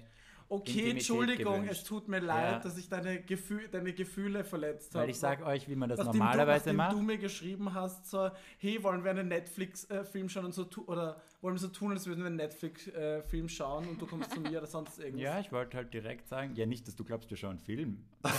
[0.51, 1.81] Okay, Intimität Entschuldigung, gewünscht.
[1.81, 2.59] es tut mir leid, Ja.
[2.59, 5.03] dass ich deine, Gefühl, deine Gefühle verletzt habe.
[5.03, 6.93] Weil ich sag euch, wie man das Nachdem normalerweise du, macht.
[6.93, 11.53] du mir geschrieben hast, so, hey, wollen wir einen Netflix-Film schauen und so oder wollen
[11.53, 14.65] wir so tun, als würden wir einen Netflix-Film schauen und du kommst zu mir oder
[14.65, 15.21] sonst irgendwas.
[15.21, 18.03] Ja, ich wollte halt direkt sagen, ja nicht, dass du glaubst, wir schauen einen Film.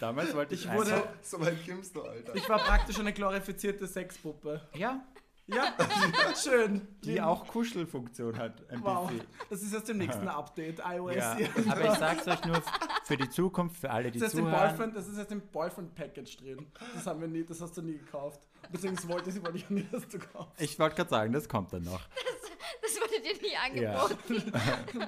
[0.00, 2.34] Damals wollte ich, Ich wurde- einfach- So weit kommst du, Alter.
[2.34, 4.60] Ich war praktisch eine glorifizierte Sexpuppe.
[4.74, 5.04] ja,
[5.54, 5.72] Ja,
[6.36, 6.86] schön.
[7.04, 9.26] die auch Kuschelfunktion hat, ein Wow, bisschen.
[9.48, 11.16] das ist erst im nächsten Update, iOS.
[11.16, 11.36] Ja,
[11.70, 12.62] aber ich sag's euch nur
[13.04, 14.68] für die Zukunft, für alle, die Das ist, jetzt im zuhören.
[14.76, 16.66] Boyfriend, das ist jetzt im Boyfriend-Package drin.
[16.94, 18.40] Das haben wir nie, das hast du nie gekauft.
[18.70, 20.60] Beziehungsweise wollte ich, wollte ich nie, dass du kaufst.
[20.60, 22.00] Ich wollte gerade sagen, das kommt dann noch.
[22.82, 24.02] Das wurde dir nie Ja.
[24.02, 24.52] angeboten.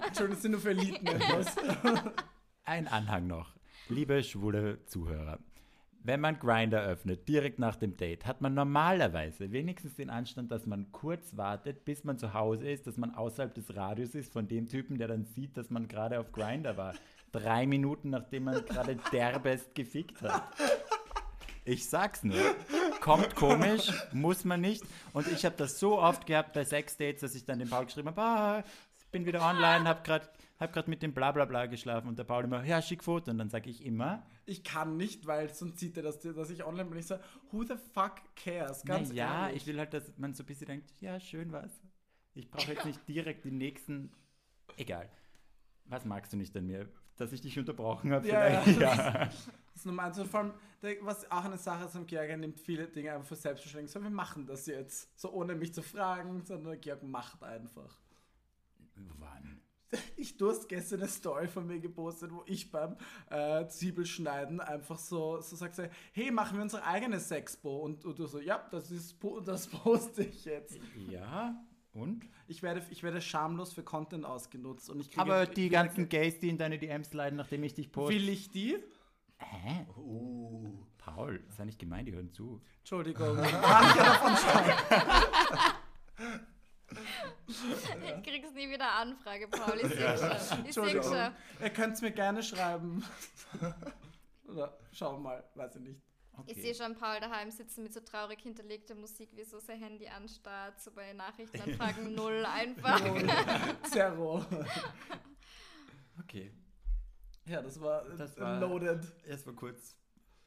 [0.07, 1.55] Entschuldigung, das sind nur für Eliten-Members.
[2.65, 3.55] Ein Anhang noch.
[3.89, 5.39] Liebe schwule Zuhörer,
[6.03, 10.67] wenn man Grinder öffnet, direkt nach dem Date, hat man normalerweise wenigstens den Anstand, dass
[10.67, 14.49] man kurz wartet, bis man zu Hause ist, dass man außerhalb des Radius ist von
[14.49, 16.95] dem Typen, der dann sieht, dass man gerade auf Grinder war.
[17.33, 20.43] Drei Minuten, nachdem man gerade derbest gefickt hat.
[21.65, 22.57] Ich sag's nur.
[23.01, 24.83] Kommt komisch, muss man nicht.
[25.13, 28.09] Und ich habe das so oft gehabt bei Sexdates, dass ich dann dem Paul geschrieben
[28.09, 28.65] habe, ah,
[28.99, 30.27] ich bin wieder online, hab gerade
[30.61, 33.31] hab grad mit dem Blablabla geschlafen und der Paul immer, ja, schick Foto.
[33.31, 36.65] Und dann sage ich immer, Ich kann nicht, weil sonst sieht er, dass, dass ich
[36.65, 36.99] online bin.
[36.99, 38.85] Ich sage, who the fuck cares?
[38.85, 41.81] Ganz ja, ich will halt, dass man so ein bisschen denkt, ja, schön was.
[42.35, 44.13] Ich brauche jetzt nicht direkt die nächsten,
[44.77, 45.11] egal.
[45.87, 46.89] Was magst du nicht an mir?
[47.17, 48.81] Dass ich dich unterbrochen habe Ja, vielleicht?
[48.81, 48.95] ja.
[48.95, 49.25] Ja.
[49.27, 50.07] Das ist normal.
[50.07, 50.53] Also vor allem,
[51.03, 53.91] was auch eine Sache ist, Georg nimmt viele Dinge einfach für selbstverständlich.
[53.93, 55.19] So, wir machen das jetzt.
[55.19, 57.99] So ohne mich zu fragen, sondern der Georg macht einfach.
[59.19, 59.50] Wann?
[60.17, 62.97] Ich, du hast gestern eine Story von mir gepostet, wo ich beim
[63.29, 67.79] äh, Zwiebelschneiden einfach so, so sagst, hey, machen wir unsere eigene Sexpo.
[67.79, 70.79] Und, und du so, ja, das, ist, das poste ich jetzt.
[71.11, 71.61] Ja,
[71.93, 72.25] und?
[72.47, 74.91] Ich werde, ich werde schamlos für Content ausgenutzt.
[74.91, 77.65] Und ich kriege, Aber ich die kriege- ganzen Gays, die in deine DMs leiden, nachdem
[77.65, 78.15] ich dich poste.
[78.15, 78.77] Will ich die?
[79.39, 79.87] Hä?
[79.97, 82.61] Uh, Paul, sei nicht gemein, die hören zu.
[82.79, 83.37] Entschuldigung.
[83.37, 84.73] Manche davon schreiben.
[88.81, 89.79] Wieder Anfrage, Paul.
[89.79, 90.65] Ich sehe schon.
[90.65, 91.35] Ich sehe schon.
[91.61, 93.05] Ihr könnt es mir gerne schreiben.
[94.49, 96.01] Oder schauen wir mal, weiß ich nicht.
[96.47, 100.09] Ich sehe schon Paul daheim sitzen mit so traurig hinterlegter Musik, wie so sein Handy
[100.09, 102.99] anstarrt, so bei Nachrichtenanfragen null einfach.
[103.91, 104.43] Zero.
[106.21, 106.51] Okay.
[107.45, 109.05] Ja, das war, Das äh, war- loaded.
[109.27, 109.95] Erst mal kurz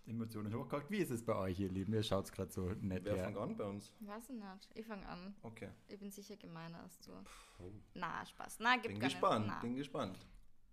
[0.05, 0.89] Emotionen hochgekocht.
[0.91, 1.93] Wie ist es bei euch, ihr Lieben?
[1.93, 3.25] Ihr schaut es gerade so nett Wer her.
[3.25, 3.93] fängt an bei uns?
[4.01, 4.69] Weiß ich nicht.
[4.75, 5.33] Ich fange an.
[5.43, 5.69] Okay.
[5.87, 7.11] Ich bin sicher gemeiner als du.
[7.59, 7.71] Oh.
[7.93, 8.57] Na, Spaß.
[8.59, 9.55] Na, gibt Bin gar gespannt, nicht.
[9.55, 9.61] Na.
[9.61, 10.19] bin gespannt.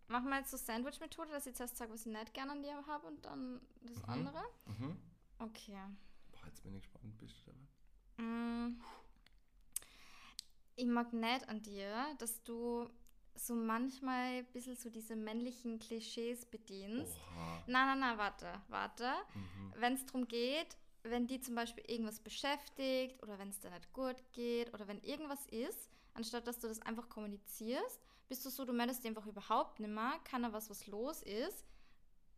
[0.08, 2.84] Machen wir jetzt so Sandwich-Methode, dass ich zuerst sage, was ich nicht gerne an dir
[2.86, 4.04] habe und dann das Mhm.
[4.08, 4.42] andere?
[4.66, 4.96] Mhm.
[5.38, 5.78] Okay.
[6.32, 7.16] Boah, jetzt bin ich gespannt.
[7.18, 8.28] Bist du dabei?
[8.28, 8.80] Mm.
[10.74, 12.88] Ich mag nicht an dir, dass du
[13.46, 17.16] so manchmal ein bisschen so diese männlichen Klischees bedienst.
[17.33, 17.64] Oha.
[17.66, 19.11] Nein, nein, nein, warte, warte.
[19.35, 19.74] Mhm.
[19.76, 23.92] Wenn es darum geht, wenn die zum Beispiel irgendwas beschäftigt oder wenn es dir nicht
[23.92, 28.64] gut geht oder wenn irgendwas ist, anstatt dass du das einfach kommunizierst, bist du so,
[28.64, 31.64] du meldest dir einfach überhaupt nicht mehr, keiner weiß, was los ist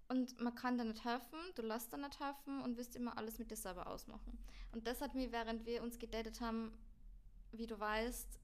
[0.08, 3.38] und man kann dir nicht helfen, du lässt dir nicht helfen und wirst immer alles
[3.38, 4.38] mit dir selber ausmachen.
[4.72, 6.72] Und das hat mich, während wir uns gedatet haben,
[7.50, 8.38] wie du weißt,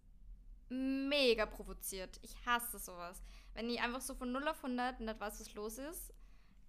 [0.70, 2.18] mega provoziert.
[2.22, 3.22] Ich hasse sowas.
[3.54, 6.12] Wenn ich einfach so von 0 auf 100 nicht weiß, was los ist,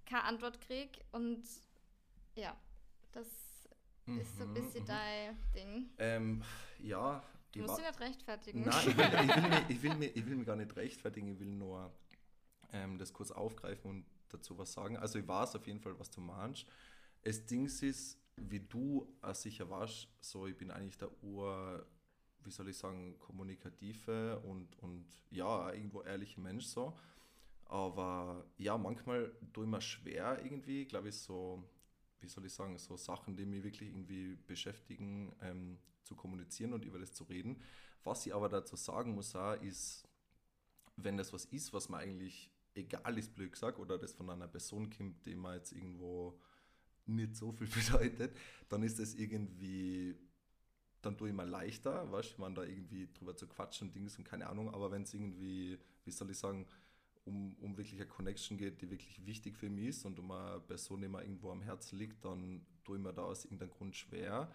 [0.06, 1.44] keine Antwort krieg und
[2.36, 2.56] ja,
[3.12, 3.28] das
[4.16, 4.88] ist so ein Mhm, bisschen mhm.
[4.88, 5.90] dein Ding.
[5.98, 6.44] Ähm,
[6.80, 7.24] ja.
[7.52, 8.64] Du ich musst dich nicht rechtfertigen.
[8.64, 11.28] Nein, ich will, ich, will mich, ich, will mich, ich will mich gar nicht rechtfertigen,
[11.30, 11.92] ich will nur
[12.72, 14.98] ähm, das kurz aufgreifen und dazu was sagen.
[14.98, 16.66] Also ich weiß auf jeden Fall, was du meinst.
[17.24, 21.86] Das Ding ist, wie du sicher warst, so ich bin eigentlich der Ur,
[22.44, 26.98] wie soll ich sagen, kommunikative und, und ja, irgendwo ehrliche Mensch so.
[27.66, 31.64] Aber ja, manchmal tue ich mir schwer irgendwie, glaube ich, so,
[32.20, 36.86] wie soll ich sagen, so Sachen, die mich wirklich irgendwie beschäftigen, ähm, zu kommunizieren und
[36.86, 37.62] über das zu reden.
[38.04, 40.08] Was ich aber dazu sagen muss, auch, ist,
[40.96, 44.48] wenn das was ist, was mir eigentlich egal ist, blöd gesagt, oder das von einer
[44.48, 46.40] Person kommt, die mir jetzt irgendwo
[47.06, 48.36] nicht so viel bedeutet,
[48.70, 50.16] dann ist das irgendwie,
[51.02, 54.18] dann tue ich mir leichter, weißt du, wenn da irgendwie drüber zu quatschen und Dings
[54.18, 56.66] und keine Ahnung, aber wenn es irgendwie, wie soll ich sagen,
[57.26, 60.60] um, um wirklich eine Connection geht, die wirklich wichtig für mich ist und um eine
[60.62, 63.96] Person, die mir irgendwo am Herzen liegt, dann tue ich mir da aus irgendeinem Grund
[63.96, 64.52] schwer.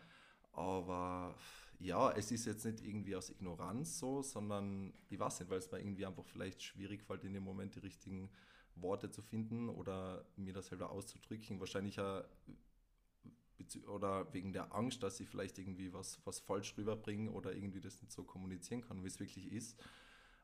[0.52, 1.34] Aber
[1.78, 5.70] ja, es ist jetzt nicht irgendwie aus Ignoranz so, sondern ich weiß nicht, weil es
[5.70, 8.30] mir irgendwie einfach vielleicht schwierig fällt, in dem Moment die richtigen
[8.76, 11.60] Worte zu finden oder mir das selber auszudrücken.
[11.60, 12.63] Wahrscheinlich auch bezü-
[13.88, 18.00] oder wegen der Angst, dass ich vielleicht irgendwie was, was falsch rüberbringe oder irgendwie das
[18.00, 19.76] nicht so kommunizieren kann, wie es wirklich ist.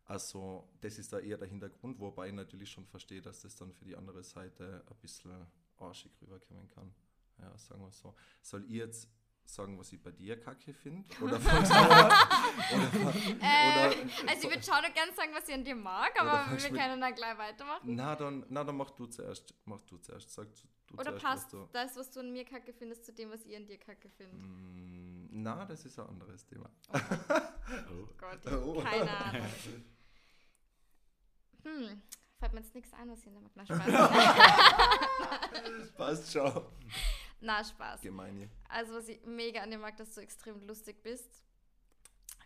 [0.07, 3.73] Also das ist da eher der Hintergrund, wobei ich natürlich schon verstehe, dass das dann
[3.73, 5.47] für die andere Seite ein bisschen
[5.79, 6.93] arschig rüberkommen kann.
[7.39, 8.15] Ja, sagen wir so.
[8.43, 9.09] Soll ich jetzt
[9.45, 11.05] sagen, was ich bei dir kacke finde?
[11.21, 11.65] Oder an?
[11.65, 16.31] Oder, Äh, oder, also ich würde schon gerne sagen, was ich an dir mag, Oder
[16.33, 17.95] aber wir können dann gleich weitermachen.
[17.95, 19.55] na, dann, na, dann mach du zuerst.
[19.65, 20.31] Mach du zuerst.
[20.33, 20.49] Sag
[20.91, 21.69] du, Oder passt du.
[21.73, 24.37] das, was du an mir kacke findest, zu dem, was ich an dir kacke finde?
[24.37, 26.69] Mm, Na, das ist ein anderes Thema.
[26.93, 26.99] Oh.
[28.19, 28.81] Gott, ich Oh.
[28.83, 29.47] keine Ahnung.
[31.63, 32.01] Hm,
[32.39, 33.43] fällt mir jetzt nichts ein, was dir mag.
[33.55, 33.85] Na, Spaß.
[35.97, 36.65] Passt schon.
[37.41, 38.01] Na, Spaß.
[38.01, 38.49] Gemeine.
[38.69, 41.43] Also, was ich mega an dir mag, dass du extrem lustig bist.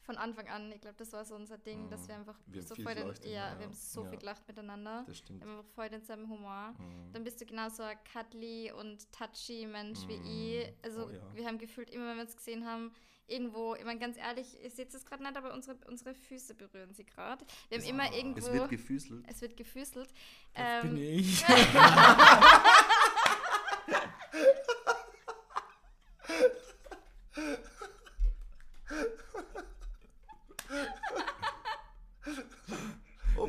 [0.05, 2.09] Von Anfang an, ich glaube, das war so unser Ding, dass Mhm.
[2.09, 3.59] wir einfach Wir so viel voll den, ja, ja.
[3.59, 4.11] wir haben so Ja.
[4.11, 5.05] viel gelacht miteinander.
[5.07, 5.41] Das stimmt.
[5.41, 6.73] Wir haben einfach voll denselben Humor.
[6.79, 7.13] Mm.
[7.15, 10.73] Dann bist du genauso ein cuddly und touchy Mensch wie Mm, ich.
[10.83, 11.21] Also oh ja.
[11.35, 12.93] wir haben gefühlt immer, wenn wir uns gesehen haben,
[13.27, 16.93] irgendwo, ich meine ganz ehrlich, ich sehe es gerade nicht, aber unsere, unsere Füße berühren
[16.93, 17.43] sie gerade.
[17.71, 19.25] Wir haben immer irgendwo, Es wird gefüßelt.
[19.27, 20.13] es wird gefüßelt.
[20.53, 21.25] Das bin Ähm,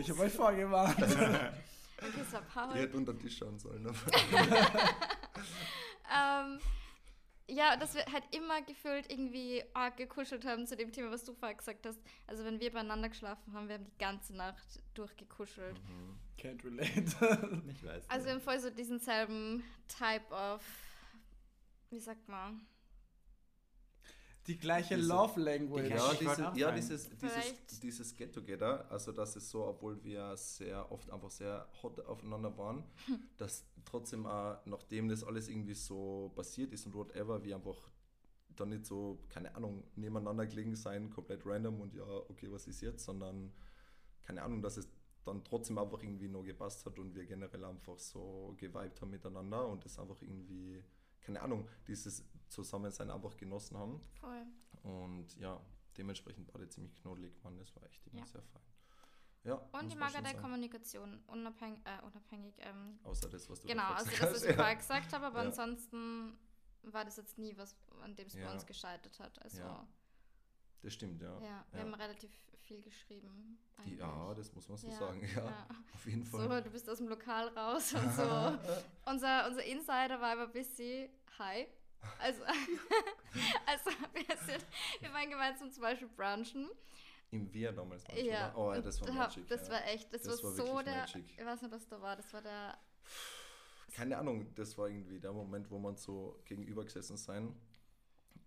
[0.02, 0.08] ich.
[0.08, 0.96] Ich habe euch vorgewarnt.
[1.02, 1.52] okay,
[2.54, 2.70] Paul.
[2.76, 3.86] Ihr hättet unter den Tisch schauen sollen.
[3.88, 3.98] aber-
[6.14, 6.60] Ähm,
[7.48, 11.34] ja, dass wir halt immer gefühlt irgendwie arg gekuschelt haben zu dem Thema, was du
[11.34, 12.00] vorher gesagt hast.
[12.28, 15.80] Also wenn wir beieinander geschlafen haben, wir haben die ganze Nacht durchgekuschelt.
[15.80, 16.18] Mhm.
[16.40, 17.62] Can't relate.
[17.70, 18.10] Ich weiß.
[18.10, 20.62] Also wir haben voll so diesen selben Type of,
[21.90, 22.66] wie sagt man?
[24.48, 25.90] Die gleiche Diese- Love Language.
[25.90, 31.10] Ja, diese, ja dieses, dieses, dieses Get-Together, also dass es so, obwohl wir sehr oft
[31.10, 32.84] einfach sehr hot aufeinander waren,
[33.38, 37.90] dass trotzdem auch, nachdem das alles irgendwie so passiert ist und whatever, wir einfach
[38.56, 42.82] dann nicht so, keine Ahnung, nebeneinander gelegen sein, komplett random und ja, okay, was ist
[42.82, 43.52] jetzt, sondern
[44.24, 44.88] keine Ahnung, dass es
[45.26, 49.68] dann trotzdem einfach irgendwie noch gepasst hat und wir generell einfach so geweibt haben miteinander
[49.68, 50.84] und es einfach irgendwie,
[51.22, 54.02] keine Ahnung, dieses Zusammensein einfach genossen haben.
[54.20, 54.46] Voll.
[54.84, 55.60] Und ja,
[55.98, 57.58] dementsprechend war der ziemlich knoddelig, Mann.
[57.58, 58.26] Das war echt immer Ja.
[58.26, 58.62] sehr fein.
[59.44, 60.42] Ja, Und muss ich man mag schon auch deine sagen.
[60.42, 64.50] Kommunikation, unabhängig, äh, unabhängig, ähm, Außer das, was du genau, also gesagt das, was ich
[64.50, 64.56] ja.
[64.56, 65.46] vorher gesagt habe, aber Ja.
[65.50, 66.38] ansonsten
[66.82, 69.40] war das jetzt nie was, an dem es bei uns gescheitert hat.
[69.44, 69.62] Also.
[70.82, 71.40] Das stimmt, ja.
[71.42, 72.32] ja, wir haben relativ
[72.62, 73.60] viel geschrieben.
[73.78, 74.00] eigentlich.
[74.00, 75.22] Ja, das muss man so sagen.
[75.36, 76.62] Ja, auf jeden So, Fall.
[76.64, 78.24] du bist aus dem Lokal raus und so.
[79.06, 81.68] unser, unser Insider war aber bisschen high.
[82.20, 82.44] Also,
[83.66, 84.66] also wir, sind,
[85.00, 86.70] wir waren gemeinsam zum Beispiel brunchen.
[87.32, 88.54] Im Wir damals, du, Ja?
[88.56, 89.48] Oh, das war Magic.
[89.48, 89.74] Das ja.
[89.74, 91.26] war echt, das, Das war, war so der, Magic.
[91.38, 92.78] ich weiß nicht, was da war, das war der,
[93.94, 97.56] Keine Ahnung, das war irgendwie der Moment, wo man so gegenüber gesessen sein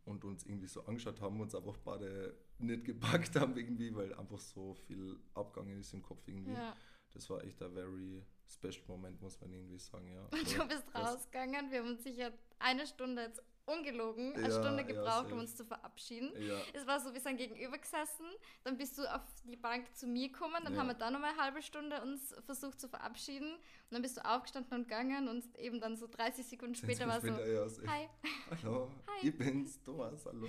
[0.05, 4.39] und uns irgendwie so angeschaut haben, uns einfach beide nicht gepackt haben irgendwie, weil einfach
[4.39, 6.53] so viel abgegangen ist im Kopf irgendwie.
[6.53, 6.75] ja.
[7.15, 10.21] Das war echt ein very special Moment, muss man irgendwie sagen, ja.
[10.31, 14.51] Und du bist das- rausgegangen, wir haben uns sicher eine Stunde jetzt ungelogen, eine Ja,
[14.51, 15.41] Stunde ja, gebraucht, um safe.
[15.41, 16.33] uns zu verabschieden.
[16.41, 18.25] Ja, Es war so, wir sind gegenüber gesessen,
[18.65, 20.81] dann bist du auf die Bank zu mir gekommen, dann Ja.
[20.81, 24.25] haben wir da nochmal eine halbe Stunde uns versucht zu verabschieden und dann bist du
[24.25, 28.09] aufgestanden und gegangen und eben dann so 30 Sekunden später war so, ja, hi.
[28.63, 29.29] Hallo, Hi.
[29.29, 30.47] ich bin's, Thomas, hallo.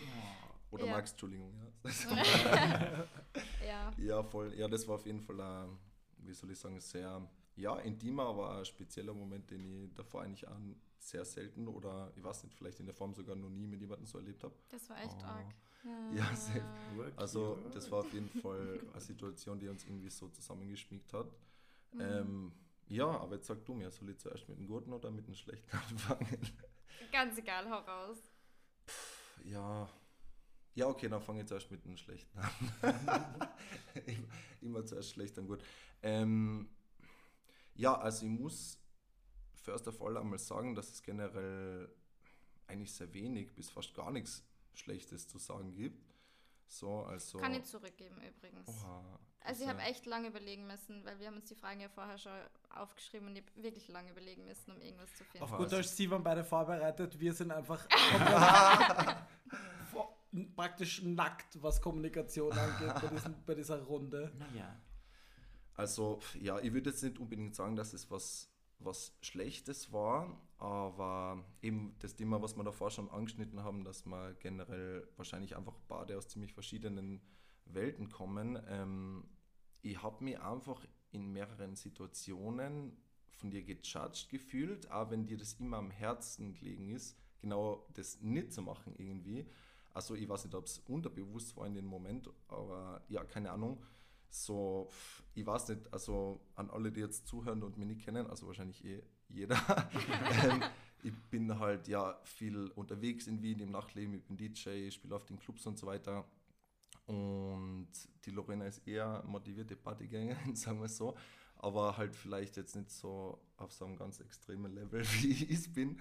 [0.72, 0.92] Oder Ja.
[0.92, 1.68] Max, Entschuldigung, ja.
[3.68, 3.92] ja.
[3.98, 4.54] Ja, voll.
[4.56, 5.78] Ja, das war auf jeden Fall ein,
[6.30, 10.48] wie soll ich sagen, sehr, ja, intimer, aber ein spezieller Moment, den ich davor eigentlich
[10.48, 10.56] auch
[10.98, 14.06] sehr selten oder ich weiß nicht, vielleicht in der Form sogar noch nie mit jemandem
[14.06, 14.54] so erlebt habe.
[14.70, 15.26] Das war echt Oh.
[15.26, 15.48] arg.
[16.14, 16.62] Ja, safe.
[16.98, 21.28] Work Also, das war auf jeden Fall eine Situation, die uns irgendwie so zusammengeschmiegt hat.
[21.94, 22.02] Mhm.
[22.02, 22.52] Ähm,
[22.88, 25.36] ja, aber jetzt sag du mir, soll ich zuerst mit dem Guten oder mit dem
[25.36, 26.38] Schlechten anfangen?
[27.14, 28.18] Ganz egal, hau raus.
[29.46, 29.90] Ja.
[30.76, 32.50] Ja, okay, dann fange ich zuerst mit dem Schlechten an.
[34.06, 34.28] immer,
[34.62, 35.64] immer zuerst schlecht, dann gut.
[36.02, 36.70] Ähm,
[37.76, 38.80] ja, also ich muss
[39.56, 41.90] first of all einmal sagen, dass es generell
[42.68, 44.44] eigentlich sehr wenig bis fast gar nichts
[44.74, 46.14] Schlechtes zu sagen gibt.
[46.68, 47.40] So, also.
[47.40, 48.68] Kann ich zurückgeben übrigens.
[48.68, 51.90] Oha, Also ich habe echt lange überlegen müssen, weil wir haben uns die Fragen ja
[51.90, 52.32] vorher schon
[52.70, 55.44] aufgeschrieben und ich habe wirklich lange überlegen müssen, um irgendwas zu finden.
[55.44, 57.20] Auf gut also- Deutsch, Sie waren beide vorbereitet.
[57.20, 57.88] Wir sind einfach
[60.56, 64.32] praktisch nackt, was Kommunikation angeht bei, diesem, bei dieser Runde.
[64.38, 64.80] Naja.
[65.76, 71.44] Also, ja, ich würde jetzt nicht unbedingt sagen, dass es was, was Schlechtes war, aber
[71.62, 76.18] eben das Thema, was wir davor schon angeschnitten haben, dass wir generell wahrscheinlich einfach beide
[76.18, 77.22] aus ziemlich verschiedenen
[77.66, 78.62] Welten kommen.
[78.68, 79.24] Ähm,
[79.82, 82.98] ich habe mich einfach in mehreren Situationen
[83.32, 88.20] von dir gejudged gefühlt, auch wenn dir das immer am Herzen gelegen ist, genau das
[88.22, 89.48] nicht zu machen irgendwie.
[89.94, 93.84] Also ich weiß nicht, ob es unterbewusst war in dem Moment, aber ja, keine Ahnung.
[94.30, 94.90] So,
[95.34, 98.84] ich weiß nicht, also an alle, die jetzt zuhören und mich nicht kennen, also wahrscheinlich
[98.86, 99.58] eh jeder.
[100.44, 100.64] ähm,
[101.02, 105.16] ich bin halt ja viel unterwegs in Wien im Nachtleben, ich bin DJ, ich spiele
[105.16, 106.26] auf den Clubs und so weiter.
[107.06, 107.90] Und
[108.26, 111.18] die Lorena ist eher motivierte Partygängerin, sagen wir so,
[111.58, 115.74] aber halt vielleicht jetzt nicht so auf so einem ganz extremen Level, wie ich es
[115.74, 116.00] bin.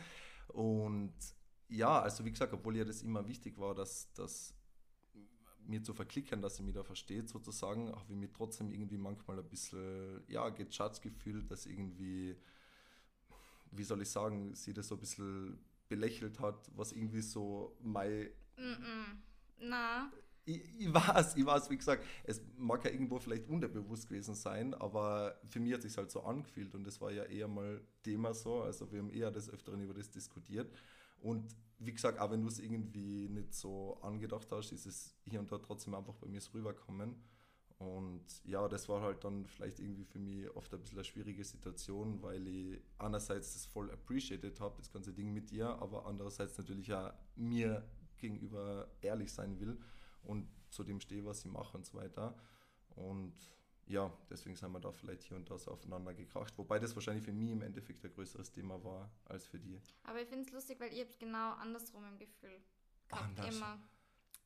[0.48, 1.14] Und
[1.68, 4.54] ja, also wie gesagt, obwohl ja das immer wichtig war, dass das
[5.66, 9.38] mir zu verklickern, dass sie mich da versteht sozusagen, habe ich mich trotzdem irgendwie manchmal
[9.38, 12.36] ein bisschen, ja, gejudged gefühlt, dass irgendwie,
[13.70, 15.58] wie soll ich sagen, sie das so ein bisschen
[15.88, 19.16] belächelt hat, was irgendwie so mein Mm -mm.
[19.60, 20.10] Na,
[20.44, 24.74] ich, ich weiß, ich weiß, wie gesagt, es mag ja irgendwo vielleicht unterbewusst gewesen sein,
[24.74, 27.80] aber für mich hat es sich halt so angefühlt und das war ja eher mal
[28.02, 30.72] Thema so, also wir haben eher des Öfteren über das diskutiert
[31.22, 35.38] und wie gesagt, auch wenn du es irgendwie nicht so angedacht hast, ist es hier
[35.38, 37.14] und da trotzdem einfach bei mir so rüberkommen
[37.78, 41.44] und ja, das war halt dann vielleicht irgendwie für mich oft ein bisschen eine schwierige
[41.44, 46.58] Situation, weil ich einerseits das voll appreciated habe, das ganze Ding mit dir, aber andererseits
[46.58, 47.84] natürlich auch mir
[48.16, 49.78] gegenüber ehrlich sein will
[50.24, 52.34] und zu dem stehe, was ich mache und so weiter.
[52.96, 53.32] Und
[53.88, 56.56] ja, deswegen sind wir da vielleicht hier und da so aufeinander gekracht.
[56.58, 59.80] Wobei das wahrscheinlich für mich im Endeffekt ein größeres Thema war als für die.
[60.04, 62.60] aber ich finde es lustig, weil ihr habt genau andersrum im Gefühl
[63.08, 63.56] gehabt, Anders?
[63.56, 63.78] immer.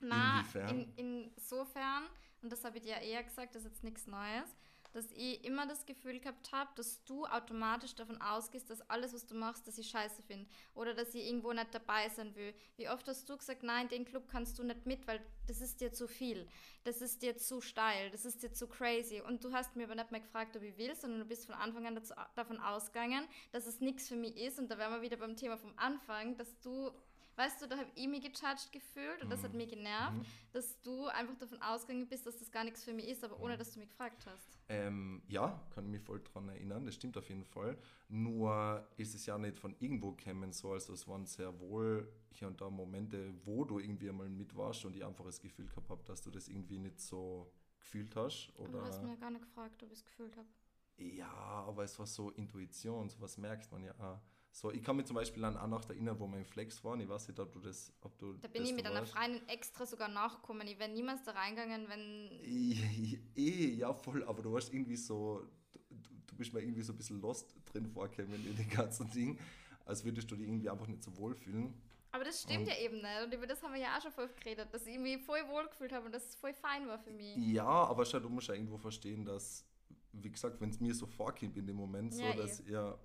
[0.01, 0.69] Na, Inwiefern?
[0.97, 2.05] in, insofern,
[2.43, 4.57] und das habe ich dir ja eher gesagt, das ist jetzt nichts Neues,
[4.93, 9.27] dass ich immer das Gefühl gehabt habe, dass du automatisch davon ausgehst, dass alles, was
[9.27, 12.55] du machst, dass ich scheiße finde oder dass ich irgendwo nicht dabei sein will.
[12.77, 15.81] Wie oft hast du gesagt, nein, den Club kannst du nicht mit, weil das ist
[15.81, 16.49] dir zu viel,
[16.85, 19.21] das ist dir zu steil, das ist dir zu crazy.
[19.21, 21.55] Und du hast mir aber nicht mehr gefragt, ob ich will, sondern du bist von
[21.55, 24.59] Anfang an dazu, davon ausgegangen, dass es nichts für mich ist.
[24.59, 26.91] Und da wären wir wieder beim Thema vom Anfang, dass du
[27.37, 30.27] Weißt du, da habe ich mich gejudged gefühlt und das hat mich genervt, Mhm.
[30.53, 33.57] dass du einfach davon ausgegangen bist, dass das gar nichts für mich ist, aber ohne,
[33.57, 34.59] dass du mich gefragt hast.
[34.69, 37.79] Ähm, ja, kann ich mich voll dran erinnern, das stimmt auf jeden Fall.
[38.09, 42.49] Nur ist es ja nicht von irgendwo gekommen so, also es waren sehr wohl hier
[42.49, 45.89] und da Momente, wo du irgendwie einmal mit warst und ich einfach das Gefühl gehabt
[45.91, 48.53] habe, dass du das irgendwie nicht so gefühlt hast.
[48.59, 50.49] Aber du hast Oder mir ja gar nicht gefragt, ob ich es gefühlt habe.
[50.97, 54.21] ja, aber es war so Intuition, sowas merkt man ja auch.
[54.55, 57.01] So, ich kann mich zum Beispiel an eine Nacht erinnern, wo wir im Flex waren.
[57.01, 59.05] Ich weiß nicht, ob du das, ob du Da bin ich mit einer.
[59.07, 60.67] Freundin extra sogar nachgekommen.
[60.67, 62.31] Ich wäre niemals da reingegangen, wenn.
[62.45, 65.43] Eh, eh, ja, voll, aber du warst irgendwie so,
[65.89, 69.39] du, du bist mir irgendwie so ein bisschen lost drin vorgekommen in den ganzen Ding,
[69.87, 71.73] als würdest du dich irgendwie einfach nicht so wohlfühlen.
[72.15, 73.23] Aber das stimmt Und- ja eben nicht.
[73.25, 75.67] Und über das haben wir ja auch schon voll geredet, dass ich mich voll wohl
[75.67, 77.39] gefühlt habe und dass es voll fein war für mich.
[77.39, 79.65] Ja, aber schau, du musst ja irgendwo verstehen, dass,
[80.13, 82.37] wie gesagt, wenn es mir so vorkommt in dem Moment, so, Ja, eh.
[82.37, 82.99] dass, ja,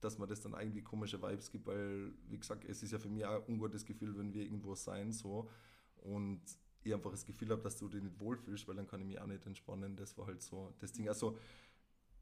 [0.00, 3.08] dass man das dann irgendwie komische Vibes gibt, weil, wie gesagt, es ist ja für
[3.08, 5.48] mich auch ein ungutes Gefühl, wenn wir irgendwo sein, so,
[5.96, 6.40] und
[6.84, 9.20] ich einfach das Gefühl habe, dass du dich nicht wohlfühlst, weil dann kann ich mich
[9.20, 9.96] auch nicht entspannen.
[9.96, 11.08] Das war halt so das Ding.
[11.08, 11.36] Also,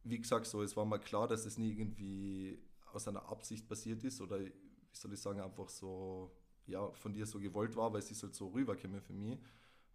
[0.04, 2.58] wie gesagt, so, es war mal klar, dass es nie irgendwie
[2.92, 4.52] aus einer Absicht passiert ist oder, wie
[4.92, 6.30] soll ich sagen, einfach so,
[6.66, 9.38] ja, von dir so gewollt war, weil es ist halt so rübergekommen für mich.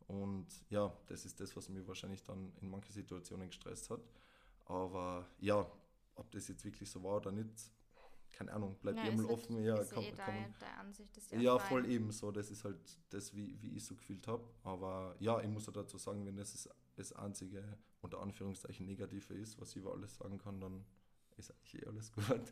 [0.08, 4.02] Und ja, das ist das, was mich wahrscheinlich dann in manchen Situationen gestresst hat.
[4.66, 5.70] Aber ja,
[6.32, 7.50] ob das jetzt wirklich so war oder nicht,
[8.32, 9.62] keine Ahnung, bleibt Ja, mal halt- offen.
[9.62, 11.18] Ja, kann, eh kann, deine Ansicht.
[11.18, 12.32] Ist ja, voll eben so.
[12.32, 12.80] Das ist halt
[13.10, 14.44] das, wie, wie ich so gefühlt habe.
[14.64, 17.64] Aber ja, ich muss ja dazu sagen, wenn das das- das einzige,
[18.02, 20.86] unter Anführungszeichen, Negative ist, was ich über alles sagen kann, dann
[21.38, 22.52] ist eigentlich eh alles gut.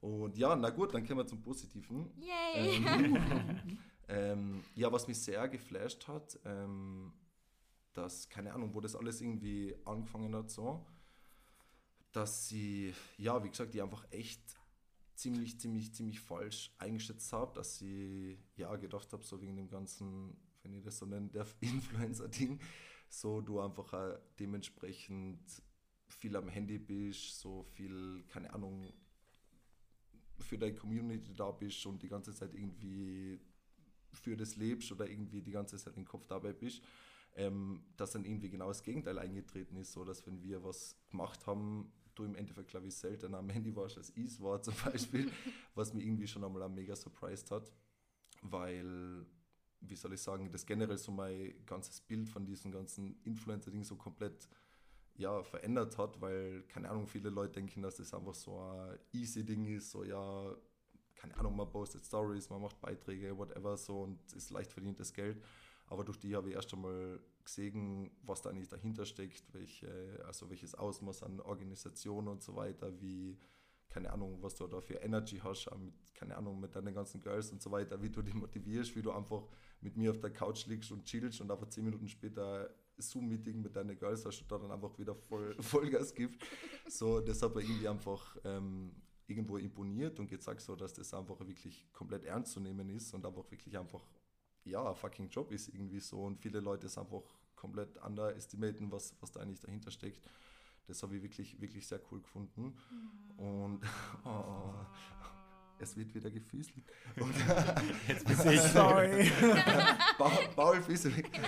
[0.00, 2.10] Und ja, na gut, dann kommen wir zum Positiven.
[2.16, 2.84] Yay!
[2.84, 7.12] Ähm, ähm, ja, was mich sehr geflasht hat, ähm,
[7.92, 10.84] dass, keine Ahnung, wo das alles irgendwie angefangen hat, so,
[12.14, 14.40] dass sie, ja, wie gesagt, die einfach echt
[15.14, 20.36] ziemlich, ziemlich, ziemlich falsch eingeschätzt habe, dass sie, ja, gedacht habe, so wegen dem ganzen,
[20.62, 22.60] wenn ich das so nennen darf, Influencer-Ding,
[23.08, 25.40] so du einfach dementsprechend
[26.06, 28.92] viel am Handy bist, so viel, keine Ahnung,
[30.38, 33.40] für deine Community da bist und die ganze Zeit irgendwie
[34.12, 36.82] für das lebst oder irgendwie die ganze Zeit im Kopf dabei bist,
[37.34, 41.46] ähm, dass dann irgendwie genau das Gegenteil eingetreten ist, so dass wenn wir was gemacht
[41.46, 45.30] haben, du im Endeffekt, glaube ich, seltener am Handy warst als ich war zum Beispiel,
[45.74, 47.70] was mich irgendwie schon einmal mega surprised hat,
[48.42, 49.26] weil,
[49.80, 53.96] wie soll ich sagen, das generell so mein ganzes Bild von diesem ganzen Influencer-Ding so
[53.96, 54.48] komplett
[55.16, 59.44] ja, verändert hat, weil, keine Ahnung, viele Leute denken, dass das einfach so ein easy
[59.44, 60.54] Ding ist, so ja,
[61.14, 65.42] keine Ahnung, man postet Stories, man macht Beiträge, whatever, so und ist leicht verdientes Geld.
[65.94, 70.50] Aber durch die habe ich erst einmal gesehen, was da eigentlich dahinter steckt, welche, also
[70.50, 73.38] welches Ausmaß an Organisation und so weiter, wie,
[73.88, 77.52] keine Ahnung, was du da für Energy hast, mit, keine Ahnung, mit deinen ganzen Girls
[77.52, 79.46] und so weiter, wie du die motivierst, wie du einfach
[79.82, 83.76] mit mir auf der Couch liegst und chillst und einfach zehn Minuten später Zoom-Meeting mit
[83.76, 86.44] deinen Girls hast und da dann einfach wieder voll, Vollgas gibt.
[86.88, 88.96] So, das hat mir irgendwie einfach ähm,
[89.28, 93.24] irgendwo imponiert und gezeigt, so, dass das einfach wirklich komplett ernst zu nehmen ist und
[93.24, 94.04] einfach wirklich einfach,
[94.64, 97.22] ja, fucking Job ist irgendwie so und viele Leute es einfach
[97.54, 100.28] komplett underestimaten, was, was da eigentlich dahinter steckt.
[100.86, 102.76] Das habe ich wirklich, wirklich sehr cool gefunden.
[103.36, 103.80] Und
[104.24, 104.74] oh,
[105.78, 106.84] es wird wieder gefüßelt.
[107.18, 107.34] Und
[108.08, 108.60] Jetzt bin ich.
[108.72, 109.30] Sorry.
[110.54, 111.40] Paul weg.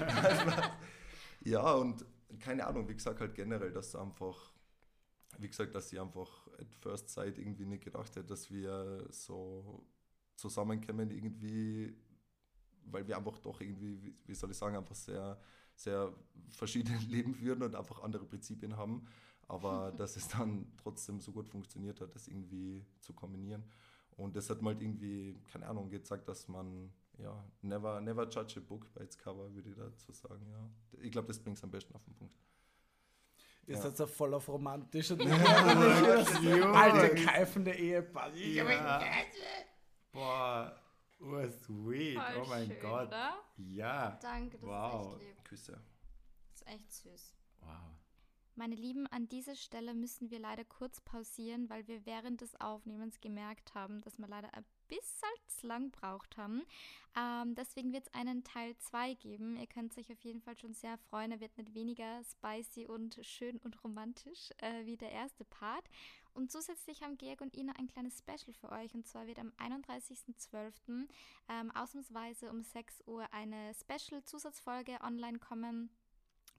[1.44, 2.04] ja, und
[2.40, 4.52] keine Ahnung, wie gesagt, halt generell, dass du einfach,
[5.38, 9.86] wie gesagt, dass sie einfach at first sight irgendwie nicht gedacht hätte, dass wir so
[10.36, 11.94] zusammenkommen irgendwie,
[12.90, 15.38] weil wir einfach doch irgendwie, wie- soll ich sagen, einfach sehr,
[15.74, 16.12] sehr
[16.48, 19.06] verschiedene Leben führen und einfach andere Prinzipien haben.
[19.48, 23.64] Aber dass es dann trotzdem so gut funktioniert hat, das irgendwie zu kombinieren.
[24.16, 28.58] Und das hat mal halt irgendwie, keine Ahnung, gezeigt, dass man, ja, never, never judge
[28.58, 30.70] a book by its cover, würde ich dazu sagen, ja.
[31.02, 32.34] Ich glaube, das bringt es am besten auf den Punkt.
[33.66, 33.82] Ihr Ja.
[33.82, 36.72] seid so voll auf romantisch und Ja.
[36.72, 38.32] alte, keifende Ehepaar.
[38.34, 38.64] Ja.
[41.20, 42.18] Oh sweet.
[42.18, 43.08] Voll oh mein schön, Gott.
[43.08, 43.34] Oder?
[43.56, 44.18] Ja.
[44.22, 45.14] Danke, das Wow.
[45.16, 45.44] ist echt lieb.
[45.44, 45.80] Küsse.
[46.52, 47.34] Das ist echt süß.
[47.60, 47.70] Wow.
[48.58, 53.20] Meine Lieben, an dieser Stelle müssen wir leider kurz pausieren, weil wir während des Aufnehmens
[53.20, 56.62] gemerkt haben, dass wir leider ein bisschen zu lang braucht haben.
[57.18, 59.56] Ähm, deswegen wird es einen Teil 2 geben.
[59.56, 61.32] Ihr könnt euch auf jeden Fall schon sehr freuen.
[61.32, 65.86] Er wird nicht weniger spicy und schön und romantisch äh, wie der erste Part.
[66.36, 68.94] Und zusätzlich haben Georg und Ina ein kleines Special für euch.
[68.94, 71.08] Und zwar wird am 31.12.
[71.48, 75.88] Ähm, ausnahmsweise um 6 Uhr eine Special-Zusatzfolge online kommen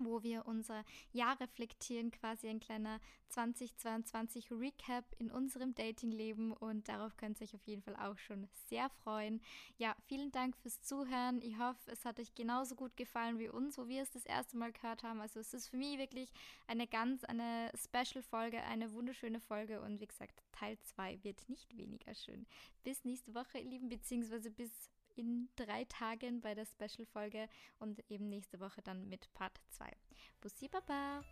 [0.06, 7.18] wo wir unser Jahr reflektieren, quasi ein kleiner 2022 Recap in unserem Datingleben und darauf
[7.18, 9.42] könnt ihr euch auf jeden Fall auch schon sehr freuen.
[9.78, 11.42] Ja, vielen Dank fürs Zuhören.
[11.42, 14.58] Ich hoffe, es hat euch genauso gut gefallen wie uns, wo wir es das erste
[14.58, 15.20] Mal gehört haben.
[15.20, 16.32] Also es ist für mich wirklich
[16.68, 22.14] eine ganz, eine Special-Folge, eine wunderschöne Folge und wie gesagt, Teil 2 wird nicht weniger
[22.16, 22.46] schön.
[22.84, 27.48] Bis nächste Woche, ihr Lieben, beziehungsweise bis in drei Tagen bei der Special-Folge
[27.80, 29.90] und eben nächste Woche dann mit Part 2.
[30.42, 31.24] Bussi Baba!